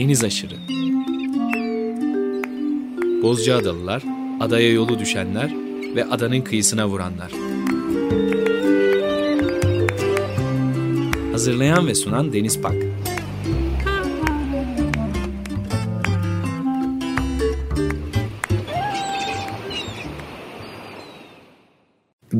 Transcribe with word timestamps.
Deniz 0.00 0.24
aşırı. 0.24 0.54
Bozcaadalılar, 3.22 4.02
adaya 4.40 4.72
yolu 4.72 4.98
düşenler 4.98 5.54
ve 5.94 6.04
adanın 6.04 6.40
kıyısına 6.40 6.88
vuranlar. 6.88 7.32
Hazırlayan 11.32 11.86
ve 11.86 11.94
sunan 11.94 12.32
Deniz 12.32 12.60
Pak. 12.60 12.89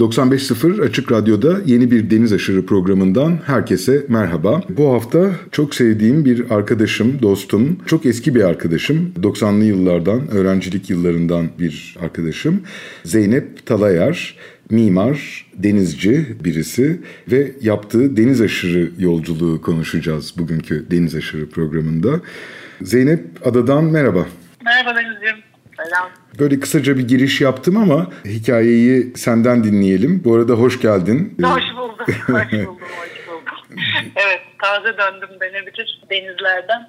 95.0 0.00 0.82
Açık 0.82 1.12
Radyo'da 1.12 1.60
yeni 1.66 1.90
bir 1.90 2.10
Deniz 2.10 2.32
Aşırı 2.32 2.66
programından 2.66 3.38
herkese 3.46 4.06
merhaba. 4.08 4.62
Bu 4.68 4.92
hafta 4.92 5.30
çok 5.52 5.74
sevdiğim 5.74 6.24
bir 6.24 6.50
arkadaşım, 6.50 7.22
dostum, 7.22 7.78
çok 7.86 8.06
eski 8.06 8.34
bir 8.34 8.42
arkadaşım, 8.42 9.12
90'lı 9.22 9.64
yıllardan, 9.64 10.30
öğrencilik 10.30 10.90
yıllarından 10.90 11.48
bir 11.58 11.96
arkadaşım. 12.02 12.62
Zeynep 13.04 13.66
Talayar, 13.66 14.36
mimar, 14.70 15.46
denizci 15.54 16.36
birisi 16.44 17.00
ve 17.30 17.52
yaptığı 17.62 18.16
deniz 18.16 18.40
aşırı 18.40 18.90
yolculuğu 18.98 19.60
konuşacağız 19.62 20.34
bugünkü 20.38 20.86
Deniz 20.90 21.14
Aşırı 21.14 21.48
programında. 21.48 22.20
Zeynep 22.82 23.24
Adadan 23.44 23.84
merhaba. 23.84 24.26
Merhaba 24.64 24.94
Denizciğim. 24.96 25.49
Selam. 25.90 26.10
Böyle 26.38 26.60
kısaca 26.60 26.98
bir 26.98 27.08
giriş 27.08 27.40
yaptım 27.40 27.76
ama 27.76 28.10
hikayeyi 28.24 29.12
senden 29.16 29.64
dinleyelim. 29.64 30.22
Bu 30.24 30.34
arada 30.34 30.52
hoş 30.52 30.80
geldin. 30.80 31.34
Hoş 31.42 31.62
buldum, 31.76 31.96
hoş 32.06 32.28
buldum, 32.28 32.76
hoş 32.78 33.28
buldum. 33.28 33.76
evet, 34.16 34.40
taze 34.62 34.98
döndüm 34.98 35.40
denebilir 35.40 36.00
denizlerden. 36.10 36.88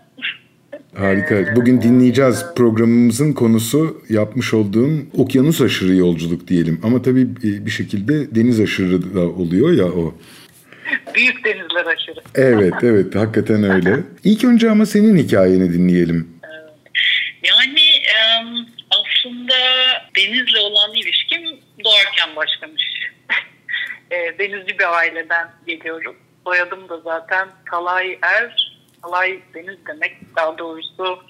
Harika. 0.97 1.55
Bugün 1.55 1.81
dinleyeceğiz 1.81 2.45
programımızın 2.55 3.33
konusu 3.33 4.01
yapmış 4.09 4.53
olduğum 4.53 4.91
okyanus 5.17 5.61
aşırı 5.61 5.95
yolculuk 5.95 6.47
diyelim. 6.47 6.79
Ama 6.83 7.01
tabii 7.01 7.27
bir 7.65 7.71
şekilde 7.71 8.35
deniz 8.35 8.59
aşırı 8.59 9.15
da 9.15 9.21
oluyor 9.21 9.71
ya 9.71 9.85
o. 9.85 10.15
Büyük 11.15 11.45
denizler 11.45 11.85
aşırı. 11.85 12.19
Evet, 12.35 12.73
evet. 12.83 13.15
Hakikaten 13.15 13.63
öyle. 13.63 13.97
İlk 14.23 14.43
önce 14.43 14.71
ama 14.71 14.85
senin 14.85 15.17
hikayeni 15.17 15.73
dinleyelim. 15.73 16.27
Yani 17.43 17.80
aslında 19.51 20.11
denizle 20.15 20.59
olan 20.59 20.93
ilişkim 20.93 21.59
doğarken 21.83 22.35
başlamış. 22.35 22.83
E, 24.11 24.39
denizci 24.39 24.79
bir 24.79 24.97
aileden 24.97 25.51
geliyorum. 25.67 26.17
Soyadım 26.43 26.89
da 26.89 26.99
zaten 26.99 27.49
Talay 27.71 28.19
Er. 28.21 28.77
Talay 29.01 29.39
deniz 29.53 29.85
demek 29.87 30.35
daha 30.35 30.57
doğrusu 30.57 31.23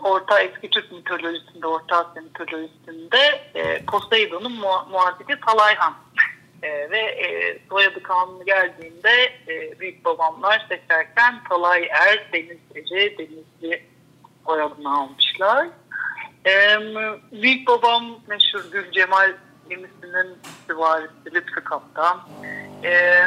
Orta 0.00 0.40
eski 0.40 0.70
Türk 0.70 0.92
mitolojisinde, 0.92 1.66
Orta 1.66 1.96
Asya 1.96 2.22
mitolojisinde 2.22 3.40
e, 3.54 3.84
Poseidon'un 3.84 4.52
mu- 4.52 4.88
muadili 4.90 5.40
Talayhan. 5.46 5.94
E, 6.62 6.90
ve 6.90 6.98
e, 6.98 7.58
soyadı 7.68 8.02
kanunu 8.02 8.44
geldiğinde 8.44 9.32
e, 9.48 9.80
büyük 9.80 10.04
babamlar 10.04 10.66
seçerken 10.68 11.44
Talay 11.48 11.88
Er 11.90 12.32
denizci, 12.32 13.18
denizli 13.18 13.84
soyadını 14.46 14.98
almışlar. 14.98 15.68
Ee, 16.46 16.78
büyük 17.32 17.68
babam 17.68 18.18
meşhur 18.26 18.64
Gül 18.72 18.92
Cemal 18.92 19.32
gemisinin 19.68 20.38
süvarisi 20.66 21.34
Lütfü 21.34 21.64
Kaptan. 21.64 22.20
Ee, 22.84 23.24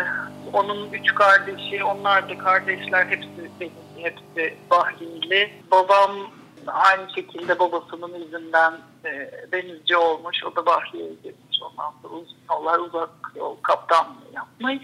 onun 0.54 0.94
üç 0.94 1.16
kardeşi, 1.16 1.84
onlar 1.84 2.30
da 2.30 2.38
kardeşler 2.38 3.06
hepsi 3.06 3.72
hepsi 3.98 4.58
Bahriyli. 4.70 5.54
Babam 5.72 6.12
aynı 6.68 7.14
şekilde 7.16 7.60
babasının 7.60 8.14
izinden 8.14 8.74
e, 9.06 9.32
denizci 9.52 9.98
olmuş. 9.98 10.44
O 10.44 10.56
da 10.56 10.66
Bahriye'ye 10.66 11.14
gitmiş. 11.14 11.60
Ondan 11.62 11.94
sonra 12.02 12.14
uzun 12.14 12.38
yollar 12.50 12.80
uzak 12.80 13.10
yol 13.36 13.56
kaptanlığı 13.62 14.34
yapmış. 14.34 14.84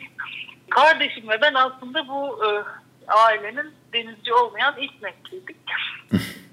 Kardeşim 0.69 1.29
ve 1.29 1.41
ben 1.41 1.53
aslında 1.53 2.07
bu 2.07 2.39
e, 2.45 2.49
ailenin 3.07 3.73
denizci 3.93 4.33
olmayan 4.33 4.75
ilk 4.77 5.01
nesliydik. 5.01 5.57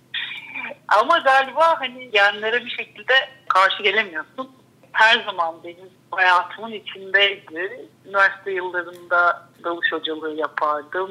Ama 0.89 1.19
galiba 1.19 1.81
hani 1.81 2.11
genlere 2.11 2.65
bir 2.65 2.71
şekilde 2.71 3.15
karşı 3.49 3.83
gelemiyorsun. 3.83 4.51
Her 4.93 5.25
zaman 5.25 5.55
benim 5.65 5.91
hayatımın 6.11 6.73
içindeydi. 6.73 7.89
Üniversite 8.07 8.51
yıllarında 8.51 9.49
dalış 9.65 9.93
hocalığı 9.93 10.35
yapardım. 10.35 11.11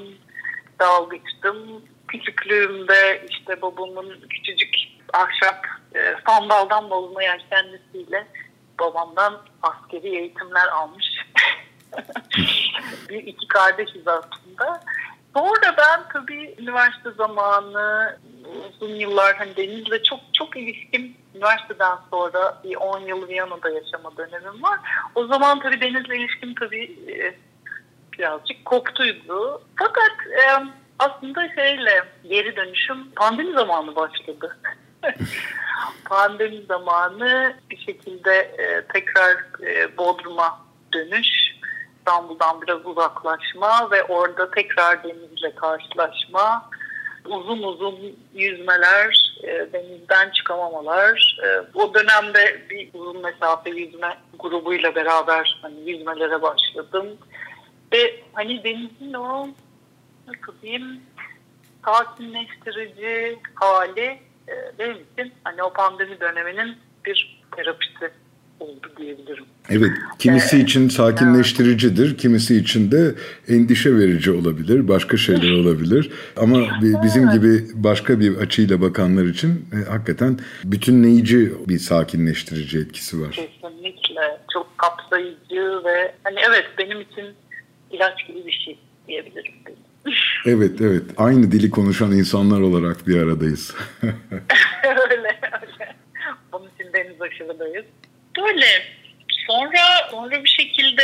Dalgıçtım. 0.80 1.82
Küçüklüğümde 2.08 3.26
işte 3.30 3.62
babamın 3.62 4.20
küçücük 4.30 4.76
ahşap 5.14 5.66
e, 5.96 6.16
sandaldan 6.28 6.90
bozma 6.90 7.24
yelkenlisiyle 7.24 8.28
babamdan 8.80 9.42
askeri 9.62 10.18
eğitimler 10.18 10.68
almış. 10.68 11.06
bir 13.10 13.24
iki 13.28 13.48
kardeşiz 13.48 14.08
aslında. 14.08 14.82
Sonra 15.36 15.76
ben 15.78 16.02
tabii 16.14 16.56
üniversite 16.60 17.12
zamanı 17.12 18.18
uzun 18.56 18.96
yıllar 18.96 19.36
hani 19.36 19.56
denizle 19.56 20.04
çok 20.04 20.20
çok 20.34 20.58
ilişkim 20.58 21.16
üniversiteden 21.36 21.98
sonra 22.12 22.62
bir 22.64 22.76
10 22.76 23.00
yıl 23.00 23.28
Viyana'da 23.28 23.70
yaşama 23.70 24.18
dönemim 24.18 24.64
var. 24.64 24.80
O 25.16 25.28
zaman 25.28 25.60
tabii 25.60 25.82
denizle 25.82 26.18
ilişkim 26.18 26.56
tabii 26.56 27.00
e, 27.08 27.36
birazcık 28.14 28.66
koptuydu. 28.66 29.62
Fakat 29.76 30.12
e, 30.32 30.44
aslında 31.00 31.50
şeyle 31.56 32.04
geri 32.30 32.56
dönüşüm 32.56 33.12
pandemi 33.16 33.54
zamanı 33.54 33.96
başladı. 33.96 34.58
pandemi 36.06 36.62
zamanı 36.62 37.56
bir 37.70 37.78
şekilde 37.78 38.36
e, 38.36 38.82
tekrar 38.94 39.34
e, 39.64 39.98
Bodrum'a 39.98 40.60
dönüş, 40.94 41.28
İstanbul'dan 41.98 42.62
biraz 42.62 42.86
uzaklaşma 42.86 43.92
ve 43.92 44.04
orada 44.04 44.52
tekrar 44.52 45.04
denizle 45.04 45.56
karşılaşma 45.56 46.70
uzun 47.26 47.64
uzun 47.64 48.20
yüzmeler, 48.34 49.36
e, 49.44 49.74
denizden 49.74 50.30
çıkamamalar. 50.30 51.38
E, 51.44 51.48
o 51.74 51.94
dönemde 51.94 52.62
bir 52.70 52.90
uzun 52.94 53.22
mesafe 53.22 53.70
yüzme 53.70 54.18
grubuyla 54.40 54.96
beraber 54.96 55.60
hani 55.62 55.90
yüzmelere 55.90 56.42
başladım. 56.42 57.08
Ve 57.94 58.24
hani 58.34 58.64
denizin 58.64 59.14
o 59.14 59.48
nasıl 60.28 60.62
diyeyim 60.62 61.02
sakinleştirici 61.86 63.40
hali 63.56 64.20
e, 64.48 64.54
benim 64.80 64.98
için 65.14 65.34
hani 65.44 65.64
o 65.64 65.74
pandemi 65.74 66.20
döneminin 66.20 66.78
bir 67.06 67.42
terapisi. 67.56 68.12
Evet, 69.70 69.92
kimisi 70.20 70.60
için 70.60 70.90
sakinleştiricidir, 70.90 72.18
kimisi 72.18 72.56
için 72.56 72.92
de 72.92 73.16
endişe 73.48 73.98
verici 73.98 74.32
olabilir, 74.32 74.88
başka 74.88 75.18
şeyler 75.18 75.52
olabilir. 75.62 76.12
Ama 76.38 76.60
bizim 77.04 77.32
gibi 77.32 77.64
başka 77.74 78.20
bir 78.20 78.38
açıyla 78.38 78.82
bakanlar 78.82 79.26
için 79.26 79.66
e, 79.74 79.90
hakikaten 79.90 80.40
bütünleyici 80.64 81.52
bir 81.68 81.80
sakinleştirici 81.80 82.80
etkisi 82.80 83.22
var. 83.22 83.32
Kesinlikle, 83.32 84.38
çok 84.54 84.78
kapsayıcı 84.78 85.86
ve 85.86 86.12
hani 86.24 86.40
evet 86.50 86.66
benim 86.78 87.02
için 87.02 87.26
ilaç 87.92 88.28
gibi 88.28 88.46
bir 88.46 88.62
şey 88.66 88.80
diyebilirim. 89.08 89.54
Evet, 90.48 90.82
evet. 90.82 91.04
Aynı 91.18 91.52
dili 91.52 91.70
konuşan 91.70 92.12
insanlar 92.12 92.62
olarak 92.62 93.08
bir 93.08 93.18
aradayız. 93.18 93.76
öyle, 94.84 95.14
öyle. 95.14 95.40
Bunun 96.54 96.70
için 96.80 96.94
deniz 96.94 97.22
aşırıdayız. 97.22 97.86
Böyle. 98.38 98.66
Sonra 99.56 100.08
sonra 100.12 100.44
bir 100.44 100.50
şekilde 100.50 101.04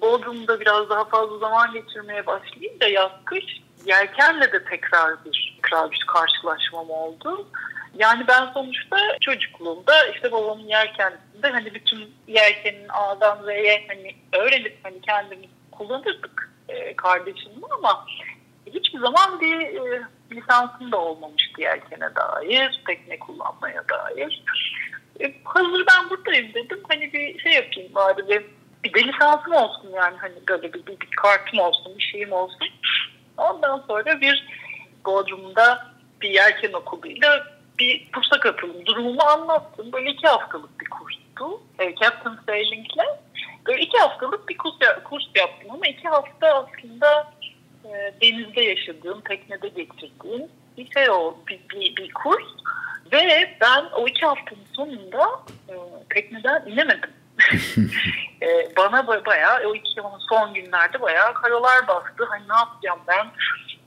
Bodrum'da 0.00 0.60
biraz 0.60 0.90
daha 0.90 1.04
fazla 1.04 1.38
zaman 1.38 1.72
geçirmeye 1.72 2.26
başlayınca 2.26 2.88
yaz 2.88 3.10
kış 3.24 3.44
yelkenle 3.86 4.52
de 4.52 4.64
tekrar 4.64 5.24
bir 5.24 5.58
tekrar 5.62 5.90
bir 5.90 6.04
karşılaşmam 6.06 6.90
oldu. 6.90 7.48
Yani 7.94 8.24
ben 8.28 8.52
sonuçta 8.54 8.96
çocukluğumda 9.20 10.06
işte 10.06 10.32
babamın 10.32 10.68
yelkenlisinde 10.68 11.48
hani 11.48 11.74
bütün 11.74 12.14
yelkenin 12.28 12.88
A'dan 12.88 13.44
Z'ye 13.44 13.84
hani 13.88 14.14
öğrenip 14.32 14.78
hani 14.82 15.00
kendimiz 15.00 15.50
kullanırdık 15.72 16.52
e, 16.68 16.96
kardeşimle 16.96 17.66
ama 17.70 18.06
hiçbir 18.66 18.98
zaman 18.98 19.40
bir 19.40 19.60
e, 19.60 20.02
lisansım 20.32 20.92
da 20.92 20.96
olmamıştı 20.96 21.60
yelkene 21.60 22.14
dair, 22.14 22.82
tekne 22.86 23.18
kullanmaya 23.18 23.84
dair. 23.88 24.44
E, 25.20 25.34
hazır 25.44 25.86
ben 25.86 26.10
buradayım 26.10 26.54
dedim. 26.54 26.82
Hani 26.88 27.12
bir 27.12 27.38
şey 27.38 27.52
yapayım 27.52 27.94
bari 27.94 28.28
bir, 28.28 28.44
bir 28.84 28.94
de 28.94 29.08
lisansım 29.08 29.52
olsun 29.52 29.90
yani 29.94 30.16
hani 30.16 30.34
böyle 30.48 30.72
bir, 30.72 30.86
bir, 30.86 31.00
bir 31.00 31.10
kartım 31.16 31.58
olsun, 31.58 31.98
bir 31.98 32.02
şeyim 32.02 32.32
olsun. 32.32 32.68
Ondan 33.36 33.84
sonra 33.88 34.20
bir 34.20 34.46
Bodrum'da 35.04 35.86
bir 36.20 36.30
yelken 36.30 36.72
okuluyla 36.72 37.46
bir 37.78 38.10
kursa 38.12 38.40
katıldım. 38.40 38.86
Durumumu 38.86 39.22
anlattım. 39.22 39.92
Böyle 39.92 40.10
iki 40.10 40.28
haftalık 40.28 40.80
bir 40.80 40.90
kurstu. 40.90 41.62
E, 41.78 41.94
Captain 41.94 42.38
Sailing'le. 42.46 43.06
Böyle 43.66 43.82
iki 43.82 43.98
haftalık 43.98 44.48
bir 44.48 44.56
kurs, 44.56 44.74
kurs 45.04 45.24
yaptım 45.34 45.70
ama 45.70 45.86
iki 45.86 46.08
hafta 46.08 46.48
aslında 46.48 47.32
e, 47.84 48.12
denizde 48.22 48.62
yaşadığım, 48.62 49.20
teknede 49.20 49.68
geçirdiğim 49.68 50.48
bir 50.78 50.90
şey 50.90 51.10
o 51.10 51.36
bir, 51.48 51.60
bir, 51.70 51.96
bir 51.96 52.12
kurs 52.12 52.44
ve 53.12 53.56
ben 53.60 53.84
o 53.84 54.08
iki 54.08 54.26
haftanın 54.26 54.57
sonunda 54.88 55.40
e, 55.68 55.74
tekneden 56.14 56.66
inemedim. 56.66 57.10
e, 58.42 58.76
bana 58.76 59.06
bayağı 59.06 59.68
o 59.68 59.74
iki 59.74 60.00
son 60.28 60.54
günlerde 60.54 61.00
bayağı 61.00 61.34
karalar 61.34 61.88
bastı. 61.88 62.24
Hani 62.28 62.48
ne 62.48 62.56
yapacağım 62.56 63.00
ben? 63.08 63.26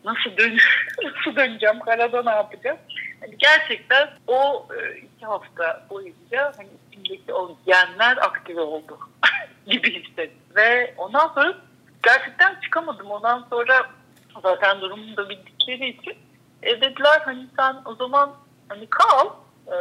Nasıl 0.05 0.37
dön 0.37 0.57
nasıl 1.03 1.35
döneceğim? 1.35 1.79
Karada 1.79 2.23
ne 2.23 2.29
yapacağım? 2.29 2.77
Hani 3.21 3.37
gerçekten 3.37 4.09
o 4.27 4.67
e, 4.77 4.97
iki 4.97 5.25
hafta 5.25 5.85
boyunca 5.89 6.53
hani 6.57 6.69
içimdeki 6.87 7.33
o 7.33 7.57
genler 7.65 8.17
aktive 8.17 8.61
oldu 8.61 8.99
gibi 9.67 10.03
hissettim. 10.03 10.41
Ve 10.55 10.93
ondan 10.97 11.27
sonra 11.27 11.57
gerçekten 12.03 12.59
çıkamadım. 12.61 13.11
Ondan 13.11 13.47
sonra 13.49 13.89
zaten 14.43 14.81
durumum 14.81 15.17
da 15.17 15.29
bildikleri 15.29 15.89
için 15.89 16.17
e, 16.63 16.81
dediler 16.81 17.21
hani 17.25 17.47
sen 17.57 17.75
o 17.85 17.95
zaman 17.95 18.31
hani 18.69 18.87
kal 18.89 19.29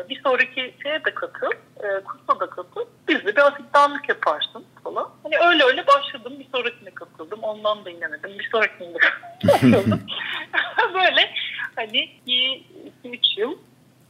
bir 0.08 0.20
sonraki 0.22 0.74
şeye 0.82 1.04
de 1.04 1.14
katıl, 1.14 1.52
e, 1.76 2.04
kursa 2.04 2.40
da 2.40 2.50
katıl. 2.50 2.84
Biz 3.08 3.24
de 3.24 3.36
bir 3.36 3.46
asistanlık 3.46 4.08
yaparsın 4.08 4.64
falan. 4.84 5.10
Hani 5.22 5.38
öyle 5.38 5.64
öyle 5.64 5.86
başladım. 5.86 6.32
Bir 6.38 6.46
sonrakine 6.52 6.90
katıldım. 6.90 7.40
Ondan 7.42 7.84
da 7.84 7.90
inemedim. 7.90 8.38
Bir 8.38 8.48
sonrakine 8.52 8.94
de 8.94 8.98
katıldım. 9.46 10.00
Böyle 10.94 11.30
hani 11.76 12.10
2-3 12.26 13.40
yıl 13.40 13.58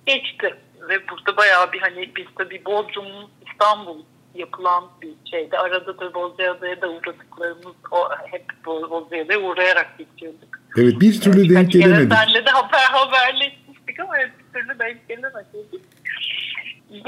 geçti. 0.06 0.54
Ve 0.88 1.08
burada 1.08 1.36
bayağı 1.36 1.72
bir 1.72 1.80
hani 1.80 2.10
biz 2.16 2.26
tabii 2.38 2.64
Bodrum, 2.64 3.30
İstanbul 3.50 4.02
yapılan 4.34 4.84
bir 5.02 5.30
şeydi. 5.30 5.58
Arada 5.58 5.98
da 5.98 6.14
Bozcaada'ya 6.14 6.80
da 6.80 6.88
uğradıklarımız 6.88 7.76
o 7.90 8.08
hep 8.26 8.44
Bozcaada'ya 8.66 9.40
uğrayarak 9.40 9.98
geçiyorduk. 9.98 10.58
Evet 10.76 11.00
bir 11.00 11.20
türlü 11.20 11.38
yani, 11.38 11.54
denk 11.54 11.72
gelemedik. 11.72 12.12
Senle 12.12 12.46
de 12.46 12.50
haber 12.50 12.78
haberleşmiştik 12.78 14.00
ama 14.00 14.14
bir 14.14 14.60
türlü 14.60 14.78
denk 14.78 15.08
gelemedik. 15.08 15.82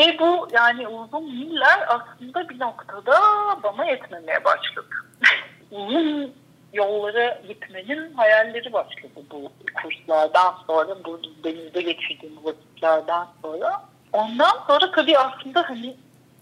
Ve 0.03 0.19
bu 0.19 0.49
yani 0.53 0.89
uzun 0.89 1.27
yıllar 1.27 1.85
aslında 1.89 2.49
bir 2.49 2.61
noktada 2.61 3.21
bana 3.63 3.85
yetmemeye 3.85 4.45
başladı. 4.45 4.89
uzun 5.71 6.35
yollara 6.73 7.41
gitmenin 7.49 8.15
hayalleri 8.15 8.73
başladı 8.73 9.23
bu 9.31 9.53
kurslardan 9.83 10.55
sonra, 10.67 11.05
bu 11.05 11.21
denizde 11.45 11.83
geçirdiğim 11.83 12.45
vakitlerden 12.45 13.27
sonra. 13.43 13.83
Ondan 14.13 14.65
sonra 14.67 14.91
tabii 14.91 15.19
aslında 15.19 15.69
hani 15.69 15.97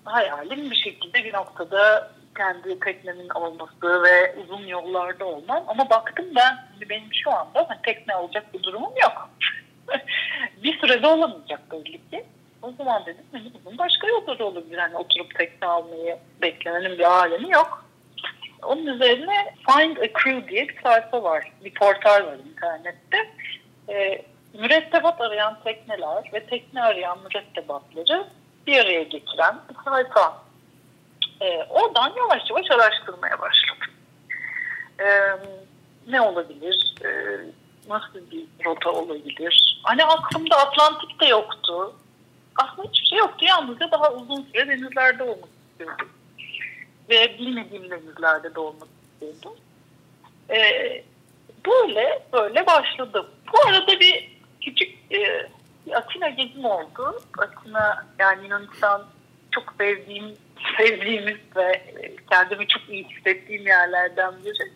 hayalim 0.05 0.71
bir 0.71 0.77
şekilde 0.77 1.25
bir 1.25 1.33
noktada 1.33 2.11
kendi 2.37 2.81
teknemin 2.81 3.29
olması 3.29 4.03
ve 4.03 4.37
uzun 4.45 4.67
yollarda 4.67 5.25
olmam. 5.25 5.65
Ama 5.69 5.91
baktım 5.91 6.27
ben 6.37 6.59
benim 6.91 7.15
şu 7.25 7.31
anda 7.31 7.67
hani 7.69 7.83
tekne 7.83 8.15
alacak 8.15 8.55
bir 8.55 8.63
durumum 8.63 8.93
yok. 9.03 9.31
bir 10.63 10.79
sürede 10.81 11.07
olamayacak 11.07 11.73
belli 11.73 12.11
ki. 12.11 12.25
O 12.63 12.73
zaman 12.79 13.07
dedim 13.07 13.25
hani 13.33 13.53
bunun 13.65 13.79
başka 13.79 14.07
yolları 14.07 14.47
olabilir. 14.47 14.79
Hani 14.79 14.97
oturup 14.97 15.39
tekne 15.39 15.69
almayı 15.69 16.19
beklemenin 16.43 16.99
bir 16.99 17.05
alemi 17.05 17.51
yok. 17.51 17.85
Onun 18.63 18.87
üzerine 18.87 19.55
Find 19.71 19.97
a 19.97 20.07
Crew 20.07 20.49
diye 20.49 20.69
bir 20.69 20.83
sayfa 20.83 21.23
var. 21.23 21.53
Bir 21.65 21.75
portal 21.75 22.27
var 22.27 22.37
internette. 22.51 23.31
E, 23.89 24.23
mürettebat 24.55 25.21
arayan 25.21 25.59
tekneler 25.65 26.31
ve 26.33 26.47
tekne 26.47 26.83
arayan 26.83 27.19
mürettebatları 27.19 28.27
bir 28.67 28.81
araya 28.81 29.03
getiren 29.03 29.55
bir 29.71 29.91
sayfa. 29.91 30.43
E, 31.41 31.65
oradan 31.65 32.13
yavaş 32.17 32.51
yavaş 32.51 32.71
araştırmaya 32.71 33.41
başladım. 33.41 33.95
E, 35.01 35.07
ne 36.09 36.21
olabilir? 36.21 36.95
E, 37.05 37.09
nasıl 37.89 38.31
bir 38.31 38.45
rota 38.65 38.91
olabilir? 38.91 39.81
Hani 39.83 40.05
aklımda 40.05 40.57
Atlantik 40.57 41.21
de 41.21 41.27
yoktu. 41.27 41.95
Aslında 42.57 42.89
hiçbir 42.89 43.07
şey 43.07 43.19
yoktu. 43.19 43.45
Yalnızca 43.49 43.91
daha 43.91 44.13
uzun 44.13 44.43
süre 44.43 44.69
denizlerde 44.69 45.23
olmak 45.23 45.49
istiyordum. 45.71 46.09
Ve 47.11 47.39
bilmediğim 47.39 47.91
denizlerde 47.91 48.55
de 48.55 48.61
olmak 48.61 48.89
istiyordum. 49.13 49.57
E, 50.51 50.59
böyle 51.67 52.23
böyle 52.33 52.67
başladım. 52.67 53.27
Bu 53.53 53.69
arada 53.69 54.01
bir 54.01 54.37
küçük 54.61 55.13
e, 55.13 55.49
bir 55.87 55.93
Atina 55.93 56.29
gezim 56.29 56.65
oldu. 56.65 57.21
Atina 57.39 58.07
yani 58.19 58.45
Yunanistan 58.45 59.07
çok 59.51 59.75
sevdiğim, 59.79 60.37
sevdiğimiz 60.79 61.39
ve 61.57 61.95
kendimi 62.31 62.67
çok 62.67 62.89
iyi 62.89 63.05
hissettiğim 63.09 63.67
yerlerden 63.67 64.35
biri. 64.45 64.71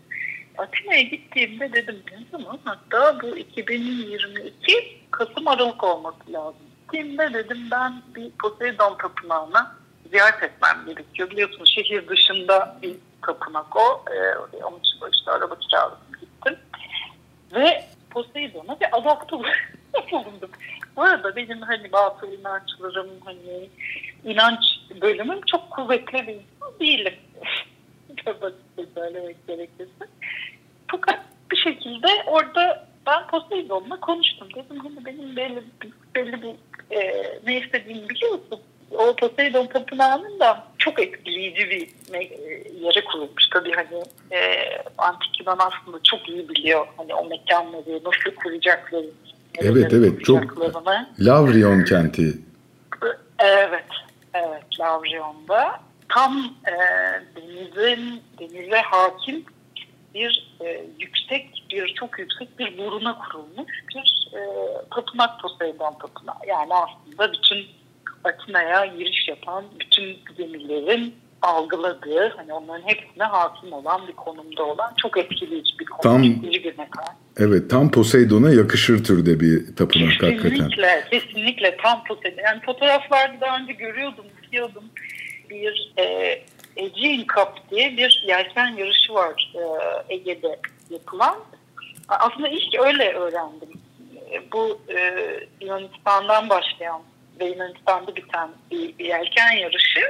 Atina'ya 0.58 1.02
gittiğimde 1.02 1.72
dedim 1.72 2.02
ne 2.12 2.38
zaman? 2.38 2.58
Hatta 2.64 3.22
bu 3.22 3.36
2022 3.36 4.98
Kasım 5.10 5.48
Aralık 5.48 5.84
olması 5.84 6.32
lazım. 6.32 6.66
Gittiğimde 6.94 7.34
dedim 7.34 7.58
ben 7.70 8.02
bir 8.14 8.30
Poseidon 8.30 8.96
Tapınağı'na 8.98 9.76
ziyaret 10.10 10.42
etmem 10.42 10.86
gerekiyor. 10.86 11.30
Biliyorsunuz 11.30 11.74
şehir 11.74 12.08
dışında 12.08 12.78
bir 12.82 12.96
tapınak 13.22 13.76
o. 13.76 14.04
Ee, 14.10 14.58
onun 14.64 14.78
için 14.78 14.98
işte 15.12 15.30
araba 15.30 15.58
kiraladım 15.58 15.98
gittim. 16.20 16.56
Ve 17.54 17.84
Poseidon'a 18.10 18.80
bir 18.80 18.98
adapte 18.98 19.36
bulundum. 20.12 20.50
Bu 20.96 21.02
arada 21.02 21.36
benim 21.36 21.62
hani 21.62 21.92
batıl 21.92 22.32
inançlarım, 22.32 23.10
hani 23.24 23.68
inanç 24.24 24.60
bölümüm 25.00 25.40
çok 25.46 25.70
kuvvetli 25.70 26.26
bir 26.26 26.34
insan 26.34 26.80
değilim. 26.80 27.14
çok 28.24 28.42
basit 28.42 28.94
söylemek 28.94 29.46
gerekirse. 29.46 30.06
Fakat 30.88 31.20
bir 31.50 31.56
şekilde 31.56 32.08
orada 32.26 32.88
ben 33.06 33.26
Poseidon'la 33.26 34.00
konuştum. 34.00 34.48
Dedim 34.54 34.78
hani 34.78 35.04
benim 35.04 35.36
belli, 35.36 35.64
belli 36.14 36.42
bir 36.42 36.54
e, 36.90 37.24
ne 37.46 37.60
istediğimi 37.60 38.08
biliyorsun. 38.08 38.60
O 38.90 39.16
Poseidon 39.16 39.66
Tapınağı'nın 39.66 40.40
da 40.40 40.66
çok 40.78 41.02
etkileyici 41.02 41.70
bir 41.70 41.88
yere 42.80 43.04
kurulmuş. 43.04 43.48
Tabii 43.52 43.72
hani 43.72 44.02
e, 44.32 44.38
Antik 44.98 45.40
Yunan 45.40 45.58
aslında 45.58 45.98
çok 46.02 46.28
iyi 46.28 46.48
biliyor. 46.48 46.86
Hani 46.96 47.14
o 47.14 47.28
mekanları 47.28 48.00
nasıl 48.04 48.34
kuracakları, 48.42 49.06
Evet 49.58 49.92
evet 49.92 50.24
çok 50.24 50.58
Lavrion 51.20 51.84
kenti. 51.84 52.38
Evet, 53.38 53.84
evet 54.34 54.80
Lavrion'da 54.80 55.80
tam 56.08 56.54
e, 56.66 56.74
denizin 57.36 58.22
denize 58.38 58.78
hakim 58.78 59.44
bir 60.14 60.56
e, 60.60 60.84
yüksek 61.00 61.64
bir 61.70 61.94
çok 61.94 62.18
yüksek 62.18 62.58
bir 62.58 62.78
buruna 62.78 63.18
kurulmuş 63.18 63.72
bir 63.94 64.28
e, 64.32 64.40
tapınak 64.94 65.40
Poseidon 65.42 65.98
tapınağı. 65.98 66.36
Yani 66.48 66.74
aslında 66.74 67.32
bütün 67.32 67.58
Atina'ya 68.24 68.86
giriş 68.86 69.28
yapan 69.28 69.64
bütün 69.80 70.18
gemilerin 70.38 71.14
algıladığı, 71.42 72.34
hani 72.36 72.52
onların 72.52 72.88
hepsine 72.88 73.24
hakim 73.24 73.72
olan 73.72 74.08
bir 74.08 74.12
konumda 74.12 74.64
olan 74.64 74.94
çok 75.02 75.18
etkileyici 75.18 75.78
bir 75.78 75.84
konu. 75.84 76.02
Tam, 76.02 76.22
bir 76.22 76.78
mekan. 76.78 77.14
Evet, 77.36 77.70
tam 77.70 77.90
Poseidon'a 77.90 78.50
yakışır 78.50 79.04
türde 79.04 79.40
bir 79.40 79.76
tapınak 79.76 80.10
kesinlikle, 80.10 80.26
hakikaten. 80.26 80.68
Kesinlikle, 80.68 81.04
kesinlikle 81.10 81.76
tam 81.76 82.04
Poseidon. 82.04 82.42
Yani 82.42 82.60
fotoğraflarda 82.60 83.40
daha 83.40 83.58
önce 83.58 83.72
görüyordum, 83.72 84.24
biliyordum. 84.42 84.84
Bir 85.50 85.92
e, 85.98 86.38
Aegean 86.76 87.26
Cup 87.34 87.70
diye 87.70 87.96
bir 87.96 88.24
yelken 88.26 88.76
yarışı 88.76 89.14
var 89.14 89.52
e, 89.54 89.62
Ege'de 90.14 90.60
yapılan. 90.90 91.38
Aslında 92.08 92.48
ilk 92.48 92.80
öyle 92.80 93.12
öğrendim. 93.12 93.72
E, 94.32 94.52
bu 94.52 94.80
e, 94.88 95.30
Yunanistan'dan 95.60 96.48
başlayan 96.48 97.02
ve 97.40 97.44
Yunanistan'da 97.44 98.16
biten 98.16 98.50
bir, 98.70 98.98
bir 98.98 99.04
yelken 99.04 99.52
yarışı 99.52 100.00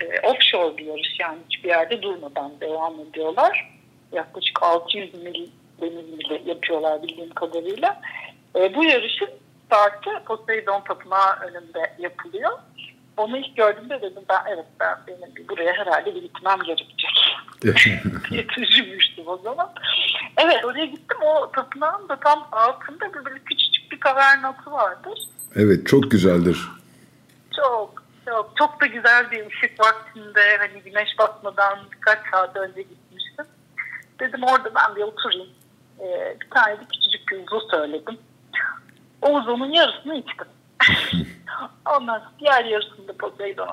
e, 0.00 0.20
offshore 0.20 0.76
bir 0.76 0.86
yarış 0.86 1.20
yani 1.20 1.38
hiçbir 1.50 1.68
yerde 1.68 2.02
durmadan 2.02 2.60
devam 2.60 3.00
ediyorlar. 3.00 3.70
Yaklaşık 4.12 4.62
600 4.62 5.14
mil 5.14 5.46
deniz 5.80 6.46
yapıyorlar 6.46 7.02
bildiğim 7.02 7.34
kadarıyla. 7.34 8.00
E, 8.56 8.74
bu 8.74 8.84
yarışın 8.84 9.30
startı 9.66 10.24
Poseidon 10.24 10.80
Tapınağı 10.80 11.40
önünde 11.40 11.92
yapılıyor. 11.98 12.58
Onu 13.20 13.38
ilk 13.38 13.56
gördüğümde 13.56 14.02
dedim 14.02 14.22
ben 14.28 14.42
evet 14.48 14.66
ben 14.80 14.98
benim 15.06 15.48
buraya 15.48 15.72
herhalde 15.72 16.14
bir 16.14 16.22
gitmem 16.22 16.58
gerekecek 16.66 17.10
diye 18.30 18.48
düşünmüştüm 18.48 19.28
o 19.28 19.36
zaman. 19.36 19.72
Evet 20.36 20.64
oraya 20.64 20.86
gittim 20.86 21.18
o 21.22 21.50
tapınağın 21.52 22.08
da 22.08 22.16
tam 22.16 22.48
altında 22.52 23.24
böyle 23.24 23.38
küçücük 23.38 23.92
bir 23.92 24.00
kavernası 24.00 24.72
vardır. 24.72 25.18
Evet 25.56 25.86
çok 25.86 26.10
güzeldir. 26.10 26.68
Çok 27.56 28.02
çok 28.26 28.52
çok 28.56 28.80
da 28.80 28.86
güzel 28.86 29.30
bir 29.30 29.46
ışık 29.46 29.80
vaktinde 29.80 30.58
hani 30.58 30.82
güneş 30.82 31.18
batmadan 31.18 31.78
birkaç 31.92 32.18
saat 32.30 32.56
önce 32.56 32.82
gitmiştim. 32.82 33.46
Dedim 34.20 34.42
orada 34.42 34.74
ben 34.74 34.96
bir 34.96 35.02
oturayım. 35.02 35.48
Ee, 36.00 36.36
bir 36.40 36.50
tane 36.50 36.80
de 36.80 36.82
küçücük 36.92 37.28
bir 37.28 37.36
uzu 37.36 37.68
söyledim. 37.70 38.18
O 39.22 39.34
uzunun 39.34 39.72
yarısını 39.72 40.16
içtim. 40.16 40.46
Ondan 41.96 42.22
diğer 42.38 42.64
yarısını 42.64 43.08
da 43.08 43.12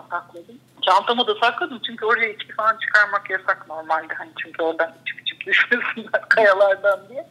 sakladım. 0.09 0.59
Çantama 0.81 1.27
da 1.27 1.35
sakladım 1.35 1.81
çünkü 1.87 2.05
oraya 2.05 2.29
içki 2.29 2.53
falan 2.53 2.77
çıkarmak 2.77 3.29
yasak 3.29 3.67
normalde. 3.67 4.13
Hani 4.13 4.29
çünkü 4.43 4.63
oradan 4.63 4.93
içip 5.01 5.21
içip 5.21 5.45
düşmesinler 5.45 6.21
kayalardan 6.29 7.09
diye. 7.09 7.27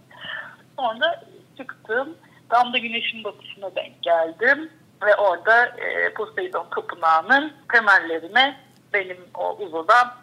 Sonra 0.79 1.25
çıktım. 1.57 2.09
Tam 2.49 2.73
da 2.73 2.79
güneşin 2.79 3.25
batışına 3.25 3.75
denk 3.75 4.03
geldim. 4.03 4.71
Ve 5.03 5.15
orada 5.17 5.67
e, 5.67 6.15
Poseidon 6.15 6.67
Tapınağı'nın 6.75 7.53
temellerine 7.73 8.61
benim 8.95 9.19
o 9.35 9.57
uzadan 9.57 10.15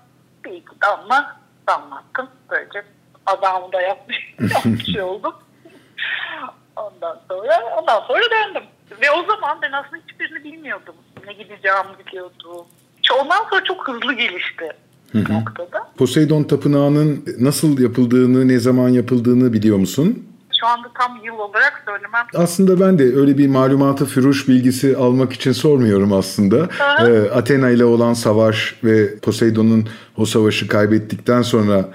bir 0.45 0.51
iki 0.51 0.81
damla 0.81 1.37
damlattım. 1.67 2.29
Böylece 2.49 2.83
adamı 3.25 3.73
da 3.73 3.81
yapmış, 3.81 4.35
yapmış 4.55 4.97
oldum. 4.97 5.35
Ondan 6.75 7.19
sonra 7.29 7.75
ondan 7.77 8.01
sonra 8.01 8.21
döndüm. 8.31 8.63
Ve 9.01 9.11
o 9.11 9.25
zaman 9.25 9.57
ben 9.61 9.71
aslında 9.71 10.01
hiçbirini 10.07 10.43
bilmiyordum. 10.43 10.95
Ne 11.27 11.33
gideceğimi 11.33 12.07
biliyordum. 12.07 12.65
Ondan 13.21 13.49
sonra 13.49 13.63
çok 13.63 13.87
hızlı 13.87 14.13
gelişti 14.13 14.69
noktada. 15.13 15.91
Poseidon 15.97 16.43
Tapınağı'nın 16.43 17.25
nasıl 17.39 17.79
yapıldığını, 17.79 18.47
ne 18.47 18.59
zaman 18.59 18.89
yapıldığını 18.89 19.53
biliyor 19.53 19.77
musun? 19.77 20.27
Şu 20.59 20.67
anda 20.67 20.87
tam 20.99 21.19
yıl 21.23 21.33
olarak 21.33 21.83
söylemem. 21.85 22.25
Aslında 22.35 22.79
ben 22.79 22.99
de 22.99 23.03
öyle 23.03 23.37
bir 23.37 23.47
malumatı 23.47 24.05
füruş 24.05 24.47
bilgisi 24.47 24.97
almak 24.97 25.33
için 25.33 25.51
sormuyorum 25.51 26.13
aslında. 26.13 26.69
Ee, 26.99 27.29
Athena 27.29 27.69
ile 27.69 27.85
olan 27.85 28.13
savaş 28.13 28.75
ve 28.83 29.19
Poseidon'un 29.19 29.89
o 30.17 30.25
savaşı 30.25 30.67
kaybettikten 30.67 31.41
sonra 31.41 31.89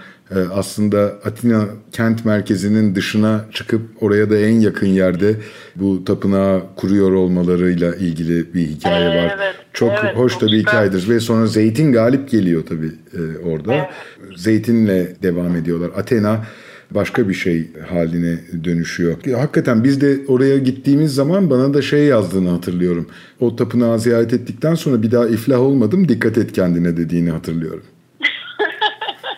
aslında 0.54 1.14
Atina 1.24 1.64
kent 1.92 2.24
merkezinin 2.24 2.94
dışına 2.94 3.44
çıkıp 3.52 3.82
oraya 4.00 4.30
da 4.30 4.38
en 4.38 4.60
yakın 4.60 4.86
yerde 4.86 5.36
bu 5.76 6.04
tapınağı 6.04 6.62
kuruyor 6.76 7.12
olmalarıyla 7.12 7.94
ilgili 7.94 8.54
bir 8.54 8.66
hikaye 8.66 9.08
var. 9.08 9.36
Evet, 9.38 9.54
çok 9.72 9.92
evet, 10.04 10.16
hoş 10.16 10.40
da 10.40 10.46
bir 10.46 10.58
hikayedir 10.58 11.08
ve 11.08 11.20
sonra 11.20 11.46
Zeytin 11.46 11.92
galip 11.92 12.30
geliyor 12.30 12.62
tabii 12.68 12.92
e, 13.14 13.38
orada. 13.38 13.74
Evet. 13.74 13.88
Zeytinle 14.36 15.16
devam 15.22 15.56
ediyorlar. 15.56 15.90
Athena 15.96 16.44
başka 16.90 17.28
bir 17.28 17.34
şey 17.34 17.68
haline 17.88 18.38
dönüşüyor. 18.64 19.16
Hakikaten 19.36 19.84
biz 19.84 20.00
de 20.00 20.18
oraya 20.28 20.58
gittiğimiz 20.58 21.14
zaman 21.14 21.50
bana 21.50 21.74
da 21.74 21.82
şey 21.82 22.04
yazdığını 22.04 22.50
hatırlıyorum. 22.50 23.06
O 23.40 23.56
tapınağı 23.56 24.00
ziyaret 24.00 24.32
ettikten 24.32 24.74
sonra 24.74 25.02
bir 25.02 25.10
daha 25.10 25.26
iflah 25.26 25.60
olmadım 25.60 26.08
dikkat 26.08 26.38
et 26.38 26.52
kendine 26.52 26.96
dediğini 26.96 27.30
hatırlıyorum. 27.30 27.82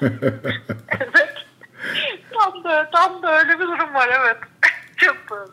evet. 1.01 1.35
Tam 2.35 2.65
da, 2.65 2.91
tam 2.93 3.23
da 3.23 3.39
öyle 3.39 3.55
bir 3.55 3.65
durum 3.65 3.95
var 3.95 4.09
evet. 4.21 4.37
çok 4.97 5.17
doğru. 5.31 5.51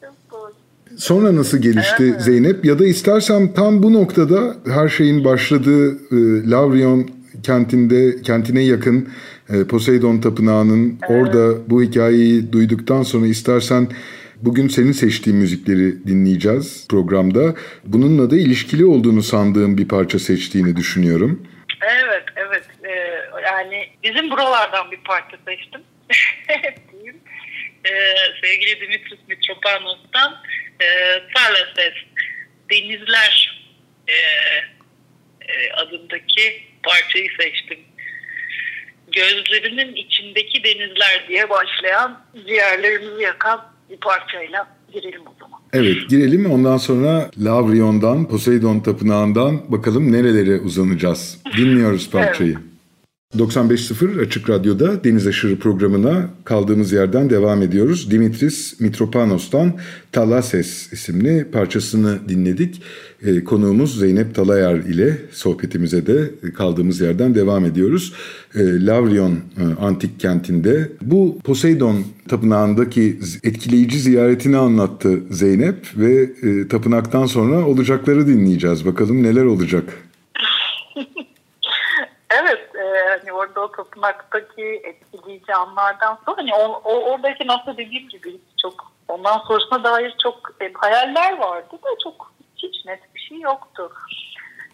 Çok 0.00 0.14
doğru. 0.30 0.52
Sonra 0.96 1.36
nasıl 1.36 1.58
gelişti 1.58 2.04
Evet. 2.04 2.22
Zeynep? 2.22 2.64
Ya 2.64 2.78
da 2.78 2.86
istersen 2.86 3.54
tam 3.54 3.82
bu 3.82 3.92
noktada 3.92 4.56
her 4.66 4.88
şeyin 4.88 5.24
başladığı 5.24 5.90
e, 5.90 6.50
Lavrion 6.50 7.10
kentinde 7.42 8.22
kentine 8.22 8.62
yakın 8.62 9.08
e, 9.48 9.64
Poseidon 9.64 10.20
Tapınağı'nın 10.20 10.98
orada 11.08 11.70
bu 11.70 11.82
hikayeyi 11.82 12.52
duyduktan 12.52 13.02
sonra 13.02 13.26
istersen 13.26 13.88
bugün 14.42 14.68
senin 14.68 14.92
seçtiğin 14.92 15.38
müzikleri 15.38 16.06
dinleyeceğiz 16.06 16.86
programda. 16.88 17.54
Bununla 17.86 18.30
da 18.30 18.36
ilişkili 18.36 18.86
olduğunu 18.86 19.22
sandığım 19.22 19.78
bir 19.78 19.88
parça 19.88 20.18
seçtiğini 20.18 20.76
düşünüyorum. 20.76 21.42
Evet, 21.82 22.04
evet. 22.04 22.07
Yani 23.58 23.88
bizim 24.04 24.30
buralardan 24.30 24.90
bir 24.90 24.96
parça 24.96 25.36
seçtim. 25.46 25.80
diyeyim. 26.92 27.20
Ee, 27.84 28.14
sevgili 28.42 28.80
Dimitris 28.80 29.18
Mitropanos'tan 29.28 30.42
e, 30.80 30.86
Thalases, 31.34 31.94
Denizler 32.70 33.64
e, 34.08 34.14
e, 35.52 35.72
adındaki 35.72 36.62
parçayı 36.82 37.28
seçtim. 37.40 37.78
Gözlerinin 39.12 39.94
içindeki 39.94 40.64
denizler 40.64 41.24
diye 41.28 41.50
başlayan 41.50 42.24
ciğerlerimizi 42.46 43.22
yakan 43.22 43.72
bir 43.90 43.96
parçayla 43.96 44.68
girelim 44.92 45.22
o 45.26 45.34
zaman. 45.40 45.60
Evet 45.72 46.10
girelim 46.10 46.50
ondan 46.50 46.76
sonra 46.76 47.30
Lavrion'dan, 47.38 48.28
Poseidon 48.28 48.80
Tapınağı'ndan 48.80 49.72
bakalım 49.72 50.12
nerelere 50.12 50.60
uzanacağız. 50.60 51.38
Dinliyoruz 51.56 52.10
parçayı. 52.10 52.58
95.0 53.36 54.20
Açık 54.20 54.50
Radyo'da 54.50 55.04
Deniz 55.04 55.26
Aşırı 55.26 55.58
programına 55.58 56.30
kaldığımız 56.44 56.92
yerden 56.92 57.30
devam 57.30 57.62
ediyoruz. 57.62 58.10
Dimitris 58.10 58.80
Mitropanos'tan 58.80 59.72
Talases 60.12 60.92
isimli 60.92 61.50
parçasını 61.52 62.28
dinledik. 62.28 62.82
Ee, 63.22 63.44
konuğumuz 63.44 63.98
Zeynep 63.98 64.34
Talayar 64.34 64.76
ile 64.76 65.18
sohbetimize 65.30 66.06
de 66.06 66.30
kaldığımız 66.54 67.00
yerden 67.00 67.34
devam 67.34 67.64
ediyoruz. 67.64 68.12
Ee, 68.54 68.86
Lavrion 68.86 69.32
e, 69.32 69.82
antik 69.82 70.20
kentinde 70.20 70.92
bu 71.02 71.38
Poseidon 71.44 72.04
tapınağındaki 72.28 73.18
etkileyici 73.44 73.98
ziyaretini 73.98 74.56
anlattı 74.56 75.20
Zeynep 75.30 75.86
ve 75.96 76.30
e, 76.42 76.68
tapınaktan 76.68 77.26
sonra 77.26 77.66
olacakları 77.66 78.26
dinleyeceğiz. 78.26 78.86
Bakalım 78.86 79.22
neler 79.22 79.44
olacak. 79.44 79.84
Evet, 82.42 82.67
orada 83.58 83.82
o 83.82 83.84
tapınaktaki 83.84 84.82
etkileyici 84.84 85.54
anlardan 85.54 86.18
sonra 86.26 86.36
hani 86.36 86.54
o, 86.54 86.80
o 86.84 87.12
oradaki 87.12 87.46
nasıl 87.46 87.76
dediğim 87.76 88.08
gibi 88.08 88.40
çok 88.62 88.92
ondan 89.08 89.38
sonrasına 89.38 89.84
dair 89.84 90.14
çok 90.22 90.50
e, 90.60 90.72
hayaller 90.72 91.38
vardı 91.38 91.78
da 91.84 91.88
çok 92.04 92.32
hiç 92.56 92.84
net 92.86 93.14
bir 93.14 93.20
şey 93.20 93.40
yoktu. 93.40 93.92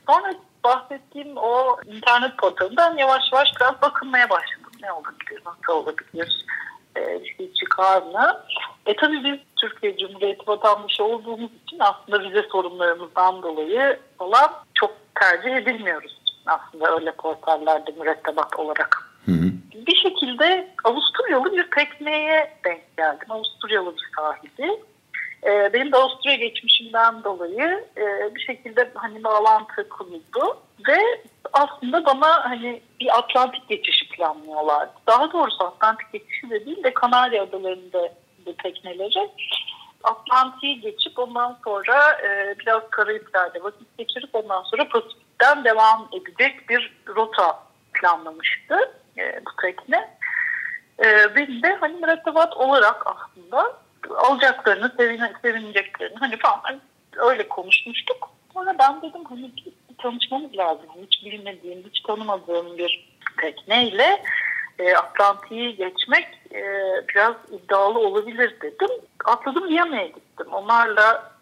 Sonra 0.07 0.35
bahsettiğim 0.65 1.37
o 1.37 1.77
internet 1.87 2.39
portalından 2.39 2.97
yavaş 2.97 3.23
yavaş 3.33 3.49
biraz 3.61 3.83
bakınmaya 3.83 4.31
başladım. 4.31 4.71
Ne 4.83 4.93
olabilir, 4.93 5.43
nasıl 5.47 5.73
olabilir, 5.73 6.45
e, 6.97 7.23
bir 7.25 7.35
şey 7.37 7.53
çıkar 7.53 8.03
mı? 8.03 8.45
E 8.87 8.97
tabii 8.97 9.25
biz 9.25 9.39
Türkiye 9.57 9.97
Cumhuriyeti 9.97 10.47
vatandaşı 10.47 11.05
olduğumuz 11.05 11.51
için 11.67 11.79
aslında 11.81 12.21
vize 12.21 12.43
sorunlarımızdan 12.53 13.43
dolayı 13.43 14.01
falan 14.19 14.53
çok 14.75 14.93
tercih 15.15 15.57
edilmiyoruz 15.57 16.24
aslında 16.47 16.95
öyle 16.95 17.13
portallerde 17.13 17.91
mürettebat 17.99 18.59
olarak. 18.59 19.11
Bir 19.75 19.97
şekilde 19.97 20.75
Avusturyalı 20.85 21.53
bir 21.53 21.71
tekneye 21.71 22.57
denk 22.65 22.97
geldim. 22.97 23.31
Avusturyalı 23.31 23.97
bir 23.97 24.11
sahibi. 24.17 24.81
Ee, 25.47 25.73
benim 25.73 25.93
de 25.93 25.97
Avusturya 25.97 26.37
geçmişimden 26.37 27.25
dolayı 27.25 27.85
e, 27.97 28.35
bir 28.35 28.41
şekilde 28.41 28.91
hani 28.95 29.25
bağlantı 29.25 29.89
kuruldu 29.89 30.59
ve 30.89 30.99
aslında 31.53 32.07
bana 32.07 32.51
hani 32.51 32.81
bir 33.01 33.19
Atlantik 33.19 33.69
geçişi 33.69 34.09
planlıyorlardı. 34.09 34.93
Daha 35.07 35.33
doğrusu 35.33 35.65
Atlantik 35.65 36.13
geçişi 36.13 36.51
de 36.51 36.67
değil 36.67 36.85
de 36.85 36.95
Kanarya 36.95 37.43
Adaları'nda 37.43 38.13
tekneleri 38.63 39.31
Atlantik'i 40.05 40.81
geçip 40.81 41.19
ondan 41.19 41.59
sonra 41.65 42.21
e, 42.23 42.59
biraz 42.59 42.83
Karayipler'de 42.91 43.63
vakit 43.63 43.99
geçirip 43.99 44.35
ondan 44.35 44.63
sonra 44.63 44.89
Pasifik'ten 44.89 45.65
devam 45.65 46.09
edecek 46.13 46.69
bir 46.69 46.97
rota 47.09 47.63
planlamıştı 47.93 48.77
e, 49.19 49.41
bu 49.47 49.51
tekne. 49.63 50.19
E, 51.05 51.37
benim 51.37 51.63
de 51.63 51.77
hani 51.81 51.95
mürettebat 51.95 52.57
olarak 52.57 53.07
aslında 53.07 53.77
alacaklarını, 54.17 54.93
sevine, 54.97 55.33
sevineceklerini 55.43 56.17
hani 56.19 56.37
falan 56.37 56.81
öyle 57.17 57.49
konuşmuştuk. 57.49 58.31
Sonra 58.55 58.79
ben 58.79 59.03
dedim 59.03 59.25
hani 59.29 59.51
tanışmamız 59.99 60.57
lazım. 60.57 60.87
Hiç 61.03 61.25
bilmediğim, 61.25 61.85
hiç 61.91 62.01
tanımadığım 62.01 62.79
bir 62.79 63.09
tekneyle 63.41 64.23
e, 64.79 64.95
Atlantik'i 64.95 65.77
geçmek 65.77 66.29
e, 66.55 66.63
biraz 67.09 67.35
iddialı 67.53 67.99
olabilir 67.99 68.57
dedim. 68.63 68.91
Atladım 69.25 69.69
Viyana'ya 69.69 70.07
gittim. 70.07 70.47
Onlarla 70.53 71.33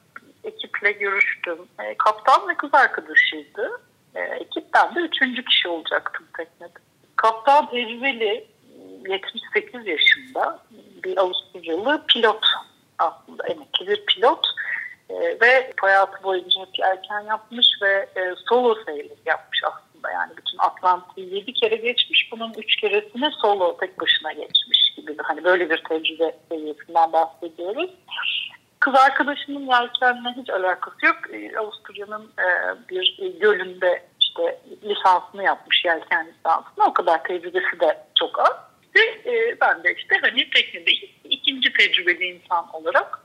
ekiple 0.44 0.92
görüştüm. 0.92 1.58
E, 1.84 1.94
kaptan 1.94 2.48
ve 2.48 2.54
kız 2.54 2.74
arkadaşıydı. 2.74 3.80
E, 4.14 4.20
ekipten 4.20 4.94
de 4.94 5.00
üçüncü 5.00 5.44
kişi 5.44 5.68
olacaktım 5.68 6.26
teknede. 6.36 6.72
Kaptan 7.16 7.70
tecrübeli 7.70 8.46
78 9.08 9.86
yaşında 9.86 10.58
bir 11.04 11.16
Avusturyalı 11.16 12.04
pilot 12.08 12.46
aslında 12.98 13.46
emekli 13.46 13.86
bir 13.86 14.06
pilot 14.06 14.46
E, 15.12 15.40
ve 15.40 15.72
hayatı 15.80 16.22
boyunca 16.22 16.60
hep 16.60 16.68
erken 16.82 17.20
yapmış 17.20 17.66
ve 17.82 18.08
e, 18.16 18.34
solo 18.48 18.74
sailing 18.84 19.18
yapmış 19.26 19.60
aslında 19.64 19.91
yani 20.10 20.32
bütün 20.36 20.58
Atlantik'i 20.58 21.34
7 21.34 21.52
kere 21.52 21.76
geçmiş 21.76 22.32
bunun 22.32 22.54
3 22.58 22.76
keresini 22.76 23.30
solo 23.42 23.76
tek 23.76 24.00
başına 24.00 24.32
geçmiş 24.32 24.94
gibi 24.96 25.16
hani 25.22 25.44
böyle 25.44 25.70
bir 25.70 25.84
tecrübe 25.88 26.36
seviyesinden 26.48 27.12
bahsediyoruz. 27.12 27.90
Kız 28.80 28.94
arkadaşımın 28.94 29.60
yelkenle 29.60 30.28
hiç 30.36 30.50
alakası 30.50 31.06
yok. 31.06 31.16
E, 31.32 31.58
Avusturya'nın 31.58 32.32
e, 32.38 32.46
bir 32.88 33.16
gölünde 33.40 34.02
işte 34.20 34.60
lisansını 34.82 35.42
yapmış 35.42 35.84
yelken 35.84 36.26
lisansını. 36.26 36.84
O 36.84 36.92
kadar 36.92 37.24
tecrübesi 37.24 37.80
de 37.80 38.04
çok 38.18 38.40
az. 38.40 38.56
Ve 38.96 39.00
e, 39.00 39.60
ben 39.60 39.84
de 39.84 39.94
işte 39.94 40.18
hani 40.22 40.50
teknede 40.50 40.90
ikinci 41.24 41.72
tecrübeli 41.72 42.24
insan 42.24 42.68
olarak 42.72 43.20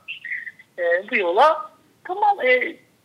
e, 0.78 1.10
bu 1.10 1.16
yola 1.16 1.70
tamam 2.04 2.38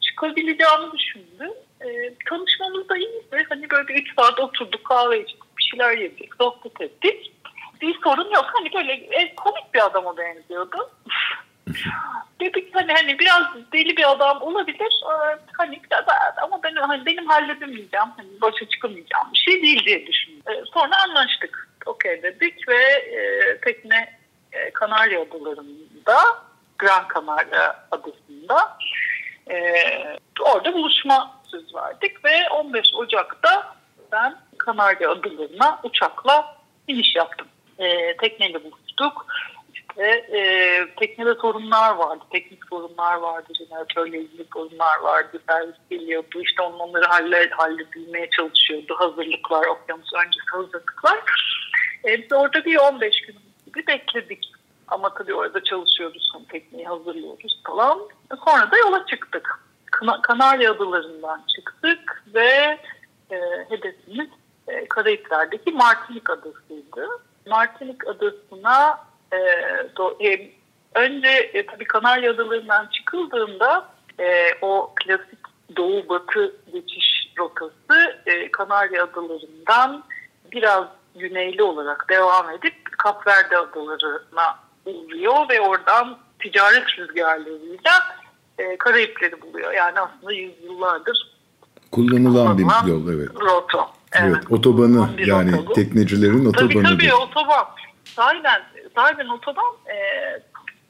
çıkabileceğimi 0.01 0.91
düşündüm. 0.91 1.51
E, 1.83 2.13
tanışmamız 2.29 2.89
da 2.89 2.97
iyiydi. 2.97 3.45
Hani 3.49 3.69
böyle 3.69 3.87
bir 3.87 3.95
üç 3.95 4.15
saat 4.15 4.39
oturduk 4.39 4.85
kahve 4.85 5.21
içtik 5.21 5.57
bir 5.57 5.63
şeyler 5.63 5.97
yedik 5.97 6.35
sohbet 6.35 6.81
ettik. 6.81 7.31
Bir 7.81 7.95
sorun 8.03 8.31
yok. 8.31 8.45
Hani 8.53 8.73
böyle 8.73 8.93
e, 8.93 9.35
komik 9.35 9.73
bir 9.73 9.85
adama 9.85 10.17
benziyordu. 10.17 10.89
Dedik 12.41 12.75
hani 12.75 12.93
hani 12.93 13.19
biraz 13.19 13.43
deli 13.73 13.97
bir 13.97 14.11
adam 14.11 14.41
olabilir. 14.41 15.01
Ee, 15.03 15.39
hani 15.57 15.81
ama 16.43 16.63
ben 16.63 16.75
hani 16.75 17.05
benim 17.05 17.25
halledemeyeceğim. 17.25 18.07
Hani 18.17 18.41
başa 18.41 18.69
çıkamayacağım 18.69 19.27
bir 19.33 19.37
şey 19.37 19.61
değil 19.61 19.85
diye 19.85 20.07
düşündüm. 20.07 20.41
Ee, 20.47 20.63
sonra 20.73 21.03
anlaştık. 21.03 21.69
Okey 21.85 22.23
dedik 22.23 22.67
ve 22.69 22.83
e, 22.93 23.57
tekne 23.61 24.19
e, 24.51 24.71
Kanarya 24.71 25.21
Adaları'nda 25.21 26.17
Gran 26.77 27.05
Canaria 27.13 27.75
adasında 27.91 28.77
e, 29.51 29.57
orada 30.39 30.73
buluşma 30.73 31.42
söz 31.53 31.75
verdik 31.75 32.25
ve 32.25 32.49
15 32.49 32.87
Ocak'ta 32.95 33.75
ben 34.11 34.35
Kanarya 34.57 35.11
Adaları'na 35.11 35.79
uçakla 35.83 36.57
iniş 36.87 37.15
yaptım. 37.15 37.47
E, 37.79 38.17
tekneyle 38.17 38.63
buluştuk. 38.63 39.25
İşte 39.73 40.03
e, 40.37 40.41
teknede 40.99 41.35
sorunlar 41.35 41.95
vardı, 41.95 42.23
teknik 42.31 42.59
sorunlar 42.69 43.15
vardı, 43.15 43.53
jeneratörle 43.53 44.19
ilgili 44.19 44.45
sorunlar 44.53 44.99
vardı, 44.99 45.41
servis 45.49 45.75
geliyordu. 45.89 46.41
İşte 46.41 46.61
onları 46.61 47.05
halle, 47.05 47.49
halledilmeye 47.49 48.29
çalışıyordu. 48.29 48.95
Hazırlıklar, 48.97 49.67
okyanus 49.67 50.13
öncesi 50.25 50.49
hazırlıklar. 50.51 51.19
E, 52.05 52.21
biz 52.21 52.31
orada 52.33 52.65
bir 52.65 52.77
15 52.77 53.21
gün 53.21 53.35
gibi 53.65 53.87
bekledik. 53.87 54.51
Ama 54.87 55.13
tabii 55.13 55.33
orada 55.33 55.63
çalışıyoruz, 55.63 56.31
tekneyi 56.49 56.85
hazırlıyoruz 56.85 57.59
falan. 57.67 57.99
Sonra 58.45 58.71
da 58.71 58.77
yola 58.77 59.05
çıktık. 59.05 59.59
Kanarya 60.21 60.71
Adaları'ndan 60.71 61.43
çıktık 61.55 62.23
ve 62.33 62.79
e, 63.31 63.37
hedefimiz 63.69 64.29
e, 64.67 64.87
Karayipler'deki 64.87 65.71
Martinik 65.71 66.29
Adası'ydı. 66.29 67.07
Martinik 67.47 68.07
Adası'na 68.07 68.99
e, 69.33 69.37
do, 69.97 70.17
e, 70.25 70.51
önce 70.95 71.29
e, 71.29 71.65
tabii 71.65 71.85
Kanarya 71.85 72.31
Adaları'ndan 72.31 72.87
çıkıldığında 72.87 73.89
e, 74.19 74.47
o 74.61 74.93
klasik 74.95 75.39
doğu-batı 75.75 76.55
geçiş 76.73 77.33
rotası 77.37 78.21
e, 78.25 78.51
Kanarya 78.51 79.03
Adaları'ndan 79.03 80.03
biraz 80.51 80.85
güneyli 81.15 81.63
olarak 81.63 82.05
devam 82.09 82.49
edip 82.49 82.97
Kapverde 82.97 83.57
Adaları'na 83.57 84.59
uğruyor 84.85 85.49
ve 85.49 85.61
oradan 85.61 86.17
ticaret 86.39 86.99
rüzgarlarıyla 86.99 88.22
e, 88.57 88.77
Karayipleri 88.77 89.41
buluyor. 89.41 89.73
Yani 89.73 89.99
aslında 89.99 90.33
yüzyıllardır 90.33 91.33
kullanılan 91.93 92.57
bir 92.57 92.87
yol 92.87 93.13
evet. 93.13 93.29
Roto. 93.41 93.91
Evet, 94.11 94.33
evet 94.35 94.51
otobanı 94.51 95.09
yani 95.17 95.55
otobu. 95.55 95.73
teknecilerin 95.73 96.45
otobanı. 96.45 96.83
Tabii 96.83 96.83
tabii 96.83 97.13
otoban. 97.13 97.65
Sahiden, 98.05 98.61
sahiden 98.95 99.27
otoban 99.27 99.75
e, 99.87 99.97